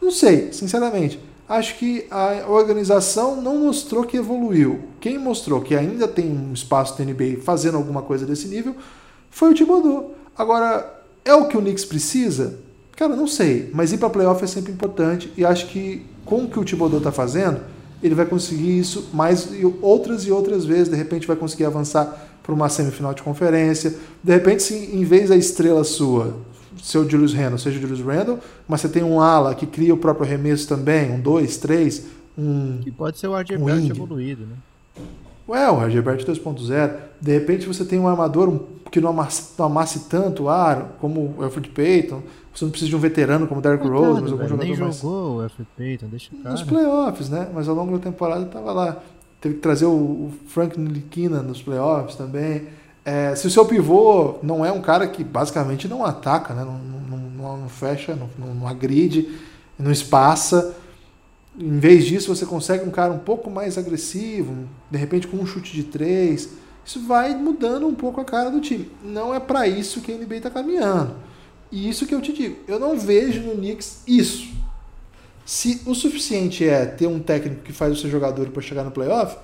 [0.00, 1.20] Não sei, sinceramente.
[1.48, 4.80] Acho que a organização não mostrou que evoluiu.
[5.00, 8.76] Quem mostrou que ainda tem um espaço da NBA fazendo alguma coisa desse nível
[9.30, 10.14] foi o Thibodeau.
[10.36, 12.58] Agora, é o que o Knicks precisa?
[12.94, 13.70] Cara, não sei.
[13.72, 16.98] Mas ir para playoff é sempre importante e acho que com o que o Thibodeau
[16.98, 17.60] está fazendo,
[18.02, 19.48] ele vai conseguir isso mais
[19.80, 20.90] outras e outras vezes.
[20.90, 23.94] De repente vai conseguir avançar para uma semifinal de conferência.
[24.22, 26.36] De repente, em vez da estrela sua
[26.82, 29.94] ser o Julius Randle, seja o Julius Randle, mas você tem um ala que cria
[29.94, 32.06] o próprio arremesso também, um 2, 3,
[32.38, 32.78] um.
[32.82, 34.54] Que pode ser o RJ um evoluído, né?
[35.48, 36.92] Ué, o RJ 2.0.
[37.20, 38.60] De repente você tem um armador
[38.90, 42.22] que não amasse, não amasse tanto o ar, como o Alfred Payton.
[42.54, 44.96] Você não precisa de um veterano como Derrick Rose, mas algum jogador nem mais...
[45.00, 46.50] jogou o Alfred Payton, deixa o cara.
[46.50, 47.48] Nos playoffs, né?
[47.54, 48.98] Mas ao longo da temporada estava lá.
[49.40, 52.64] Teve que trazer o Frank Nilikina nos playoffs também.
[53.08, 56.62] É, se o seu pivô não é um cara que basicamente não ataca, né?
[56.62, 59.30] não, não, não fecha, não, não agride,
[59.78, 60.76] não espaça,
[61.58, 65.46] em vez disso você consegue um cara um pouco mais agressivo, de repente com um
[65.46, 66.50] chute de três,
[66.84, 68.90] isso vai mudando um pouco a cara do time.
[69.02, 71.16] Não é para isso que a NBA está caminhando.
[71.72, 74.52] E isso que eu te digo, eu não vejo no Knicks isso.
[75.46, 78.90] Se o suficiente é ter um técnico que faz o seu jogador para chegar no
[78.90, 79.38] playoff,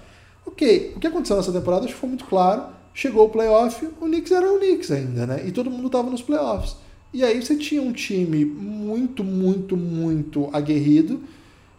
[0.44, 0.92] ok.
[0.96, 2.83] O que aconteceu nessa temporada acho que foi muito claro.
[2.94, 5.42] Chegou o playoff, o Knicks era o Knicks ainda, né?
[5.44, 6.76] E todo mundo estava nos playoffs.
[7.12, 11.20] E aí você tinha um time muito, muito, muito aguerrido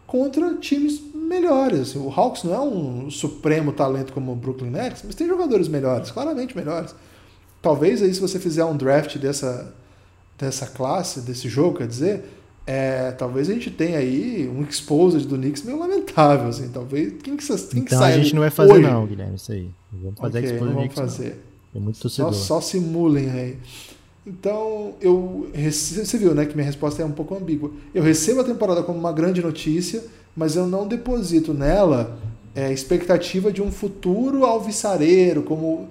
[0.06, 1.96] contra times melhores.
[1.96, 6.12] O Hawks não é um supremo talento como o Brooklyn Nets, mas tem jogadores melhores,
[6.12, 6.94] claramente melhores.
[7.62, 9.74] Talvez aí se você fizer um draft dessa,
[10.38, 12.26] dessa classe, desse jogo, quer dizer,
[12.66, 17.38] é, talvez a gente tenha aí um exposed do Knicks meio lamentável, assim, talvez, quem
[17.38, 18.82] que, quem então que a gente não vai fazer hoje?
[18.82, 19.70] não, Guilherme, isso aí.
[19.94, 21.30] Vamos fazer okay, exposed não vamos Knicks, fazer.
[21.30, 21.82] Não.
[21.82, 22.34] É muito torcedor.
[22.34, 23.58] Só, só simulem aí.
[24.26, 27.72] Então, eu você viu, né, que minha resposta é um pouco ambígua.
[27.94, 30.04] Eu recebo a temporada como uma grande notícia,
[30.36, 32.18] mas eu não deposito nela
[32.56, 35.88] é, expectativa de um futuro alvissareiro, como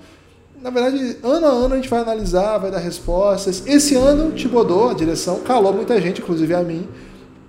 [0.65, 3.63] na verdade, ano a ano a gente vai analisar, vai dar respostas.
[3.67, 6.89] Esse ano, Tibodô, a direção, calou muita gente, inclusive a mim,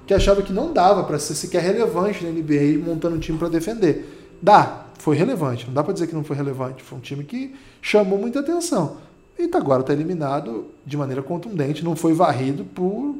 [0.05, 3.47] que achava que não dava para ser sequer relevante na NBA montando um time para
[3.47, 4.35] defender.
[4.41, 6.83] Dá, foi relevante, não dá para dizer que não foi relevante.
[6.83, 8.97] Foi um time que chamou muita atenção.
[9.39, 13.15] E tá agora está eliminado de maneira contundente, não foi varrido por.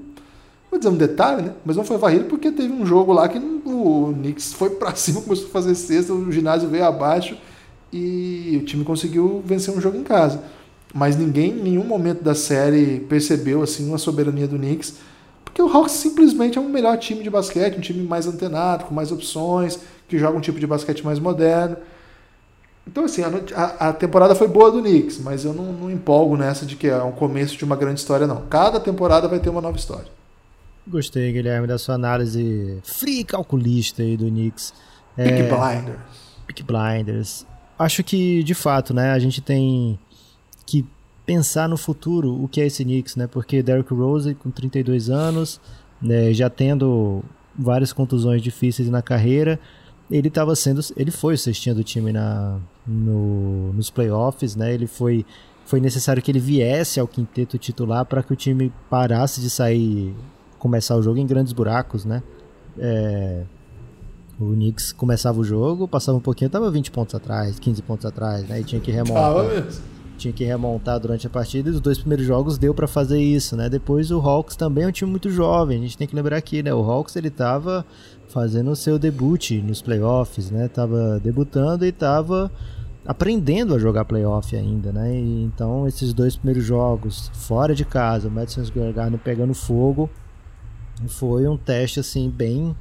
[0.70, 1.54] Vou dizer um detalhe, né?
[1.64, 5.22] Mas não foi varrido porque teve um jogo lá que o Knicks foi para cima,
[5.22, 7.38] começou a fazer cesta, o ginásio veio abaixo
[7.96, 10.44] e o time conseguiu vencer um jogo em casa.
[10.94, 14.96] Mas ninguém em nenhum momento da série percebeu assim uma soberania do Knicks,
[15.44, 18.94] porque o Hawks simplesmente é um melhor time de basquete, um time mais antenado, com
[18.94, 19.80] mais opções,
[20.10, 21.78] que joga um tipo de basquete mais moderno.
[22.86, 26.66] Então, assim, a, a temporada foi boa do Knicks, mas eu não, não empolgo nessa
[26.66, 28.42] de que é um começo de uma grande história, não.
[28.48, 30.08] Cada temporada vai ter uma nova história.
[30.86, 34.74] Gostei, Guilherme, da sua análise free calculista aí do Knicks.
[35.16, 35.50] Peak é...
[35.50, 36.00] Blinders.
[36.46, 37.46] Peak Blinders
[37.78, 40.00] acho que, de fato, né, a gente tem
[40.66, 40.86] que
[41.26, 43.28] pensar no futuro o que é esse Knicks, né?
[43.28, 45.60] Porque Derrick Rose, com 32 anos,
[46.02, 47.24] né, já tendo
[47.58, 49.60] várias contusões difíceis na carreira,
[50.10, 54.74] ele estava sendo, ele foi o cestinha do time na, no, nos playoffs, né?
[54.74, 55.26] Ele foi,
[55.66, 60.14] foi necessário que ele viesse ao quinteto titular para que o time parasse de sair,
[60.60, 62.22] começar o jogo em grandes buracos, né?
[62.78, 63.44] É,
[64.40, 68.48] o Knicks começava o jogo, passava um pouquinho, tava 20 pontos atrás, 15 pontos atrás,
[68.48, 68.60] né?
[68.60, 69.66] E tinha que remontar.
[70.18, 73.54] Tinha que remontar durante a partida e os dois primeiros jogos deu para fazer isso,
[73.58, 73.68] né?
[73.68, 76.64] Depois o Hawks também é um time muito jovem, a gente tem que lembrar aqui,
[76.64, 76.74] né?
[76.74, 77.86] O Hawks ele tava
[78.30, 80.70] fazendo o seu debut nos playoffs, né?
[80.70, 82.50] Tava debutando e tava
[83.06, 85.20] aprendendo a jogar playoff ainda, né?
[85.20, 90.10] E, então esses dois primeiros jogos fora de casa, o Madison Square Garden pegando fogo,
[91.08, 92.74] foi um teste assim bem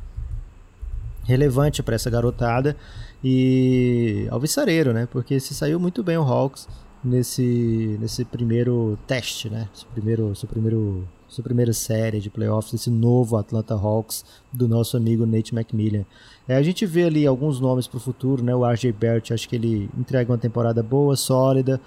[1.24, 2.76] relevante para essa garotada
[3.22, 5.08] e alvissareiro, né?
[5.10, 6.68] Porque se saiu muito bem o Hawks
[7.02, 9.68] nesse nesse primeiro teste, né?
[9.74, 14.96] Esse primeiro, seu primeiro sua primeira série de playoffs desse novo Atlanta Hawks do nosso
[14.96, 16.04] amigo Nate McMillan.
[16.46, 18.54] É, a gente vê ali alguns nomes para o futuro, né?
[18.54, 21.80] O RJ Barrett, acho que ele entrega uma temporada boa, sólida.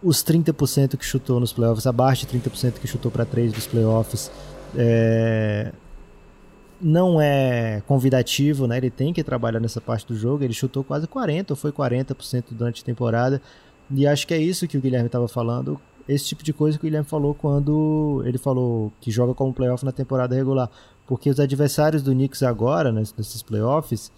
[0.00, 4.30] Os 30% que chutou nos playoffs, abaixo de 30% que chutou para 3 dos playoffs.
[4.76, 5.72] É,
[6.80, 8.76] não é convidativo, né?
[8.76, 10.44] Ele tem que trabalhar nessa parte do jogo.
[10.44, 13.42] Ele chutou quase 40, ou foi 40% durante a temporada.
[13.90, 15.80] E acho que é isso que o Guilherme estava falando.
[16.08, 19.84] Esse tipo de coisa que o Guilherme falou quando ele falou que joga como playoff
[19.84, 20.70] na temporada regular.
[21.06, 24.12] Porque os adversários do Knicks agora, nesses playoffs,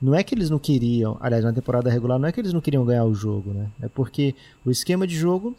[0.00, 2.60] não é que eles não queriam, aliás, na temporada regular, não é que eles não
[2.60, 3.68] queriam ganhar o jogo, né?
[3.82, 5.54] É porque o esquema de jogo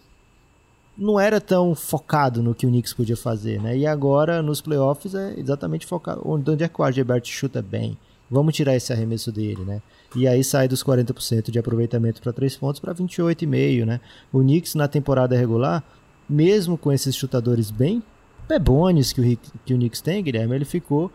[0.98, 3.78] não era tão focado no que o Knicks podia fazer, né?
[3.78, 7.98] E agora nos playoffs é exatamente focado onde é que o Barrett chuta bem.
[8.30, 9.82] Vamos tirar esse arremesso dele, né?
[10.16, 14.00] E aí sai dos 40% de aproveitamento para 3 pontos para 28,5, né?
[14.32, 15.84] O Knicks na temporada regular,
[16.30, 18.02] mesmo com esses chutadores bem
[18.48, 21.12] bebones que o, que o Knicks tem, Guilherme, ele ficou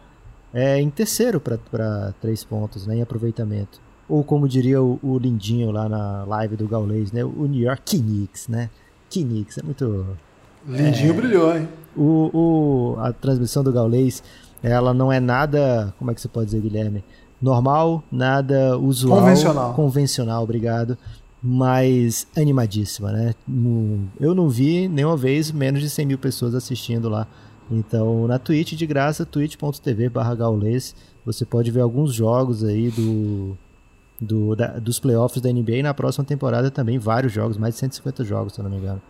[0.52, 2.96] é, em terceiro para 3 pontos, né?
[2.96, 3.80] Em aproveitamento.
[4.08, 7.24] Ou como diria o, o Lindinho lá na live do Gaulês, né?
[7.24, 8.70] O New York Knicks, né?
[9.24, 10.06] Knicks, é muito.
[10.66, 11.68] Lindinho é, brilhou, hein?
[11.96, 14.22] O, o, a transmissão do Gaulês,
[14.62, 15.94] ela não é nada.
[15.98, 17.04] Como é que você pode dizer, Guilherme?
[17.40, 19.20] Normal, nada usual.
[19.20, 19.74] Convencional.
[19.74, 20.98] Convencional, obrigado.
[21.42, 23.34] Mas animadíssima, né?
[24.18, 27.26] Eu não vi nenhuma vez menos de 100 mil pessoas assistindo lá.
[27.70, 33.56] Então, na Twitch de graça, twitch.tv barra gaulês, você pode ver alguns jogos aí do,
[34.20, 37.80] do, da, dos playoffs da NBA e na próxima temporada também vários jogos, mais de
[37.80, 39.00] 150 jogos, se eu não me engano.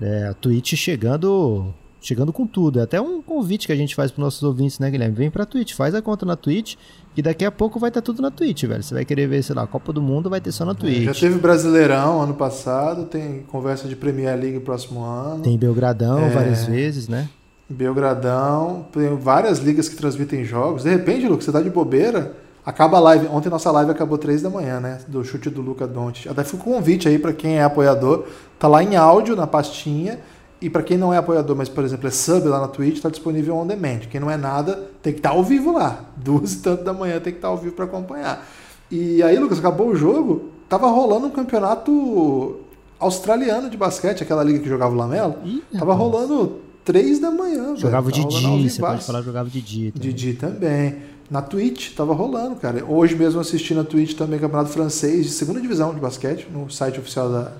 [0.00, 2.80] É, a Twitch chegando chegando com tudo.
[2.80, 5.14] É até um convite que a gente faz para nossos ouvintes, né, Guilherme?
[5.14, 6.74] Vem pra Twitch, faz a conta na Twitch,
[7.14, 8.82] que daqui a pouco vai estar tá tudo na Twitch, velho.
[8.82, 11.04] Você vai querer ver, sei lá, a Copa do Mundo, vai ter só na Twitch.
[11.04, 15.42] Já teve Brasileirão ano passado, tem conversa de Premier League próximo ano.
[15.42, 16.30] Tem Belgradão é...
[16.30, 17.28] várias vezes, né?
[17.68, 20.82] Belgradão, tem várias ligas que transmitem jogos.
[20.82, 22.34] De repente, Lucas, você tá de bobeira,
[22.64, 23.26] acaba a live.
[23.28, 24.98] Ontem nossa live acabou três da manhã, né?
[25.08, 26.28] Do chute do Luca Doncic.
[26.28, 28.24] Até fica um convite aí para quem é apoiador.
[28.58, 30.20] Tá lá em áudio na pastinha.
[30.60, 33.08] E para quem não é apoiador, mas por exemplo é sub lá na Twitch, tá
[33.08, 34.00] disponível on demand.
[34.08, 36.04] Quem não é nada, tem que estar tá ao vivo lá.
[36.16, 38.46] Duas e tanto da manhã tem que estar tá ao vivo para acompanhar.
[38.88, 42.60] E aí, Lucas, acabou o jogo, tava rolando um campeonato
[43.00, 45.34] australiano de basquete, aquela liga que jogava o Lamelo.
[45.44, 47.74] Ih, tava rolando três da manhã.
[47.76, 48.28] Jogava velho.
[48.28, 49.90] de dia, você pode falar jogava de dia.
[49.92, 50.08] Também.
[50.08, 50.96] De dia também.
[51.32, 52.84] Na Twitch, tava rolando, cara.
[52.84, 57.00] Hoje mesmo assisti na Twitch também Campeonato Francês de segunda divisão de basquete, no site
[57.00, 57.52] oficial da.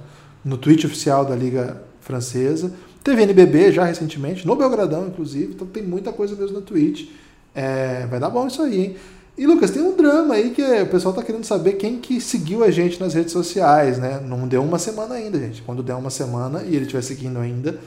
[0.44, 2.70] no Twitch oficial da Liga Francesa.
[3.02, 5.54] Teve NBB já recentemente, no Belgradão, inclusive.
[5.54, 7.08] Então tem muita coisa mesmo na Twitch.
[7.54, 8.96] É, vai dar bom isso aí, hein?
[9.38, 12.62] E Lucas, tem um drama aí que o pessoal tá querendo saber quem que seguiu
[12.62, 14.20] a gente nas redes sociais, né?
[14.20, 15.62] Não deu uma semana ainda, gente.
[15.62, 17.80] Quando der uma semana e ele estiver seguindo ainda,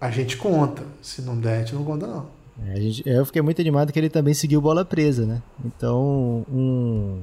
[0.00, 0.84] a gente conta.
[1.02, 2.35] Se não der, a gente não conta, não.
[2.64, 5.42] É, gente, eu fiquei muito animado que ele também seguiu bola presa, né?
[5.64, 7.20] Então, um.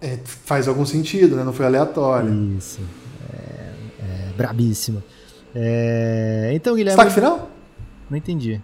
[0.00, 1.42] É, faz algum sentido, né?
[1.42, 2.32] Não foi aleatório.
[2.56, 2.80] Isso.
[3.32, 5.02] É, é brabíssimo.
[5.54, 6.96] É, então, Guilherme.
[6.96, 7.50] Destaque final?
[8.08, 8.60] Não entendi.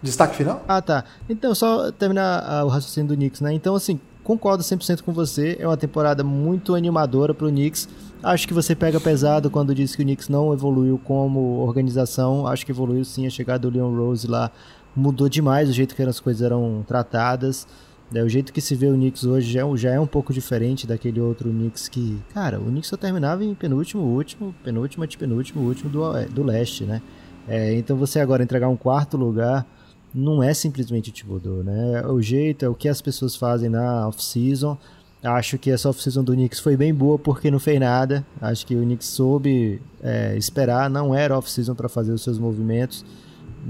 [0.00, 0.64] Destaque final?
[0.68, 1.04] Ah, tá.
[1.28, 3.52] Então, só terminar ah, o raciocínio do Knicks, né?
[3.52, 5.56] Então, assim, concordo 100% com você.
[5.58, 7.88] É uma temporada muito animadora pro Knicks.
[8.22, 12.46] Acho que você pega pesado quando diz que o Knicks não evoluiu como organização.
[12.46, 13.26] Acho que evoluiu sim.
[13.26, 14.52] A chegada do Leon Rose lá
[14.98, 17.66] mudou demais o jeito que as coisas eram tratadas.
[18.12, 20.32] É, o jeito que se vê o Knicks hoje já, é já é um pouco
[20.32, 25.62] diferente daquele outro Knicks que, cara, o Knicks só terminava em penúltimo, último, penúltimo, antepenúltimo,
[25.62, 27.02] último do, é, do leste, né?
[27.46, 29.66] É, então você agora entregar um quarto lugar
[30.14, 32.04] não é simplesmente o Thibodeau, né?
[32.06, 34.76] O jeito, é o que as pessoas fazem na off-season.
[35.22, 38.24] Acho que essa off-season do Knicks foi bem boa porque não fez nada.
[38.40, 43.04] Acho que o Knicks soube é, esperar, não era off-season para fazer os seus movimentos.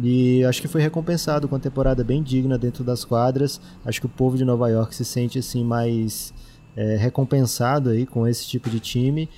[0.03, 3.61] E acho que foi recompensado com uma temporada bem digna dentro das quadras.
[3.85, 6.33] Acho que o povo de Nova York se sente assim mais
[6.77, 9.29] é, recompensado aí com esse tipo de time.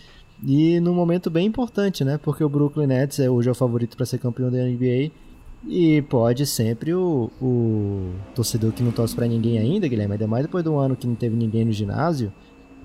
[0.45, 2.19] E num momento bem importante, né?
[2.19, 5.11] Porque o Brooklyn Nets é hoje é o favorito para ser campeão da NBA.
[5.69, 10.45] E pode sempre o, o torcedor que não torce para ninguém ainda, Guilherme, ainda mais
[10.45, 12.33] depois do ano que não teve ninguém no ginásio,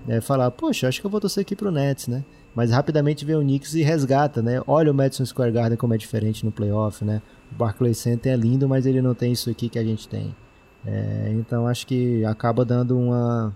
[0.07, 2.23] é, falar, poxa, acho que eu vou torcer aqui pro Nets, né?
[2.53, 4.61] Mas rapidamente vê o Knicks e resgata, né?
[4.67, 7.21] Olha o Madison Square Garden como é diferente no playoff, né?
[7.55, 10.35] O Barclays Center é lindo, mas ele não tem isso aqui que a gente tem.
[10.85, 13.55] É, então acho que acaba dando uma,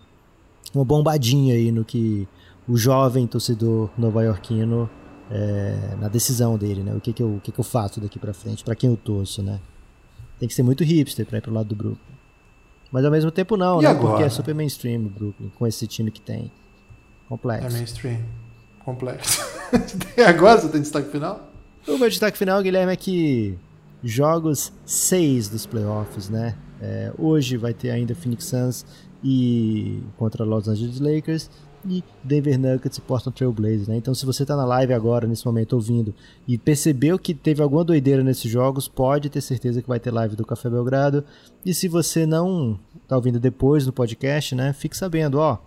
[0.73, 2.27] uma bombadinha aí no que
[2.67, 4.89] o jovem torcedor nova-iorquino
[5.29, 6.93] é, na decisão dele, né?
[6.95, 8.97] O que que eu, o que que eu faço daqui para frente, para quem eu
[8.97, 9.59] torço, né?
[10.39, 12.17] Tem que ser muito hipster para ir pro lado do Brooklyn.
[12.91, 13.89] Mas ao mesmo tempo não, e né?
[13.89, 14.11] Agora?
[14.11, 16.51] Porque é super mainstream o Brooklyn, com esse time que tem.
[17.27, 17.67] Complexo.
[17.67, 18.19] É mainstream.
[18.83, 19.45] Complexo.
[20.17, 21.51] e agora você tem destaque final?
[21.87, 23.57] O meu destaque final, Guilherme, é que
[24.03, 26.55] jogos 6 dos playoffs, né?
[26.81, 28.85] É, hoje vai ter ainda Phoenix Suns
[29.23, 31.49] e contra Los Angeles Lakers
[31.85, 33.97] e Denver Nuggets e Portland Trail Blazers, né?
[33.97, 36.13] Então se você está na live agora, nesse momento, ouvindo
[36.47, 40.35] e percebeu que teve alguma doideira nesses jogos, pode ter certeza que vai ter live
[40.35, 41.23] do Café Belgrado.
[41.65, 44.73] E se você não está ouvindo depois no podcast, né?
[44.73, 45.57] Fique sabendo, ó,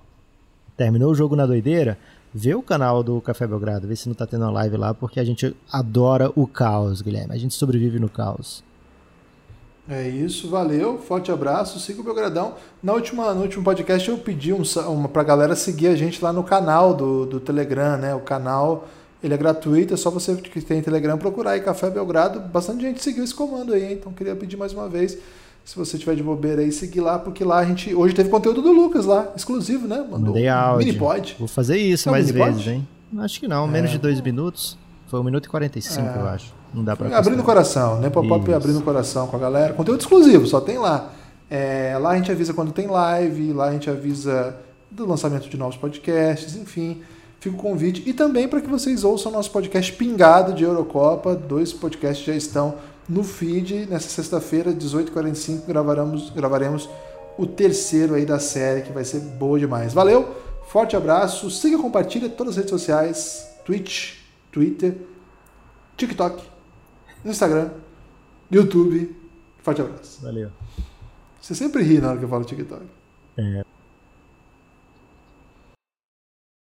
[0.77, 1.99] terminou o jogo na doideira,
[2.35, 5.21] vê o canal do Café Belgrado, vê se não tá tendo uma live lá, porque
[5.21, 7.35] a gente adora o caos, Guilherme.
[7.35, 8.65] A gente sobrevive no caos.
[9.89, 12.55] É isso, valeu, forte abraço, siga o Belgradão.
[12.83, 16.33] Na última, no último podcast eu pedi um, uma, pra galera seguir a gente lá
[16.33, 18.15] no canal do, do Telegram, né?
[18.15, 18.87] O canal,
[19.23, 22.39] ele é gratuito, é só você que tem Telegram procurar aí Café Belgrado.
[22.41, 25.19] Bastante gente seguiu esse comando aí, então queria pedir mais uma vez
[25.65, 27.95] se você tiver de bobeira aí, seguir lá, porque lá a gente.
[27.95, 29.99] Hoje teve conteúdo do Lucas lá, exclusivo, né?
[29.99, 30.87] Mandou Mandei áudio.
[30.87, 31.37] Mini pod.
[31.39, 32.87] Vou fazer isso é mais vezes, hein?
[33.19, 33.93] Acho que não, menos é.
[33.95, 34.77] de dois minutos.
[35.07, 36.21] Foi 1 minuto e 45, é.
[36.21, 36.55] eu acho.
[36.73, 38.09] Não dá pra Abrindo o coração, né?
[38.09, 39.75] Pop-up abrindo o coração com a galera.
[39.75, 41.13] Conteúdo exclusivo, só tem lá.
[41.51, 44.57] É, lá a gente avisa quando tem live, lá a gente avisa
[44.91, 47.03] do lançamento de novos podcasts, enfim.
[47.41, 48.03] Fica o convite.
[48.07, 51.35] E também para que vocês ouçam nosso podcast pingado de Eurocopa.
[51.35, 52.77] Dois podcasts já estão
[53.09, 53.87] no feed.
[53.87, 56.89] Nessa sexta-feira, 18h45, gravaremos, gravaremos
[57.39, 59.93] o terceiro aí da série, que vai ser boa demais.
[59.93, 60.35] Valeu,
[60.69, 64.19] forte abraço, siga e compartilha todas as redes sociais, Twitch,
[64.51, 64.97] Twitter,
[65.97, 66.43] TikTok,
[67.25, 67.71] Instagram,
[68.51, 69.17] YouTube.
[69.63, 70.21] Forte abraço.
[70.23, 70.51] Valeu.
[71.41, 72.85] Você sempre ri na hora que eu falo TikTok.
[73.37, 73.65] É.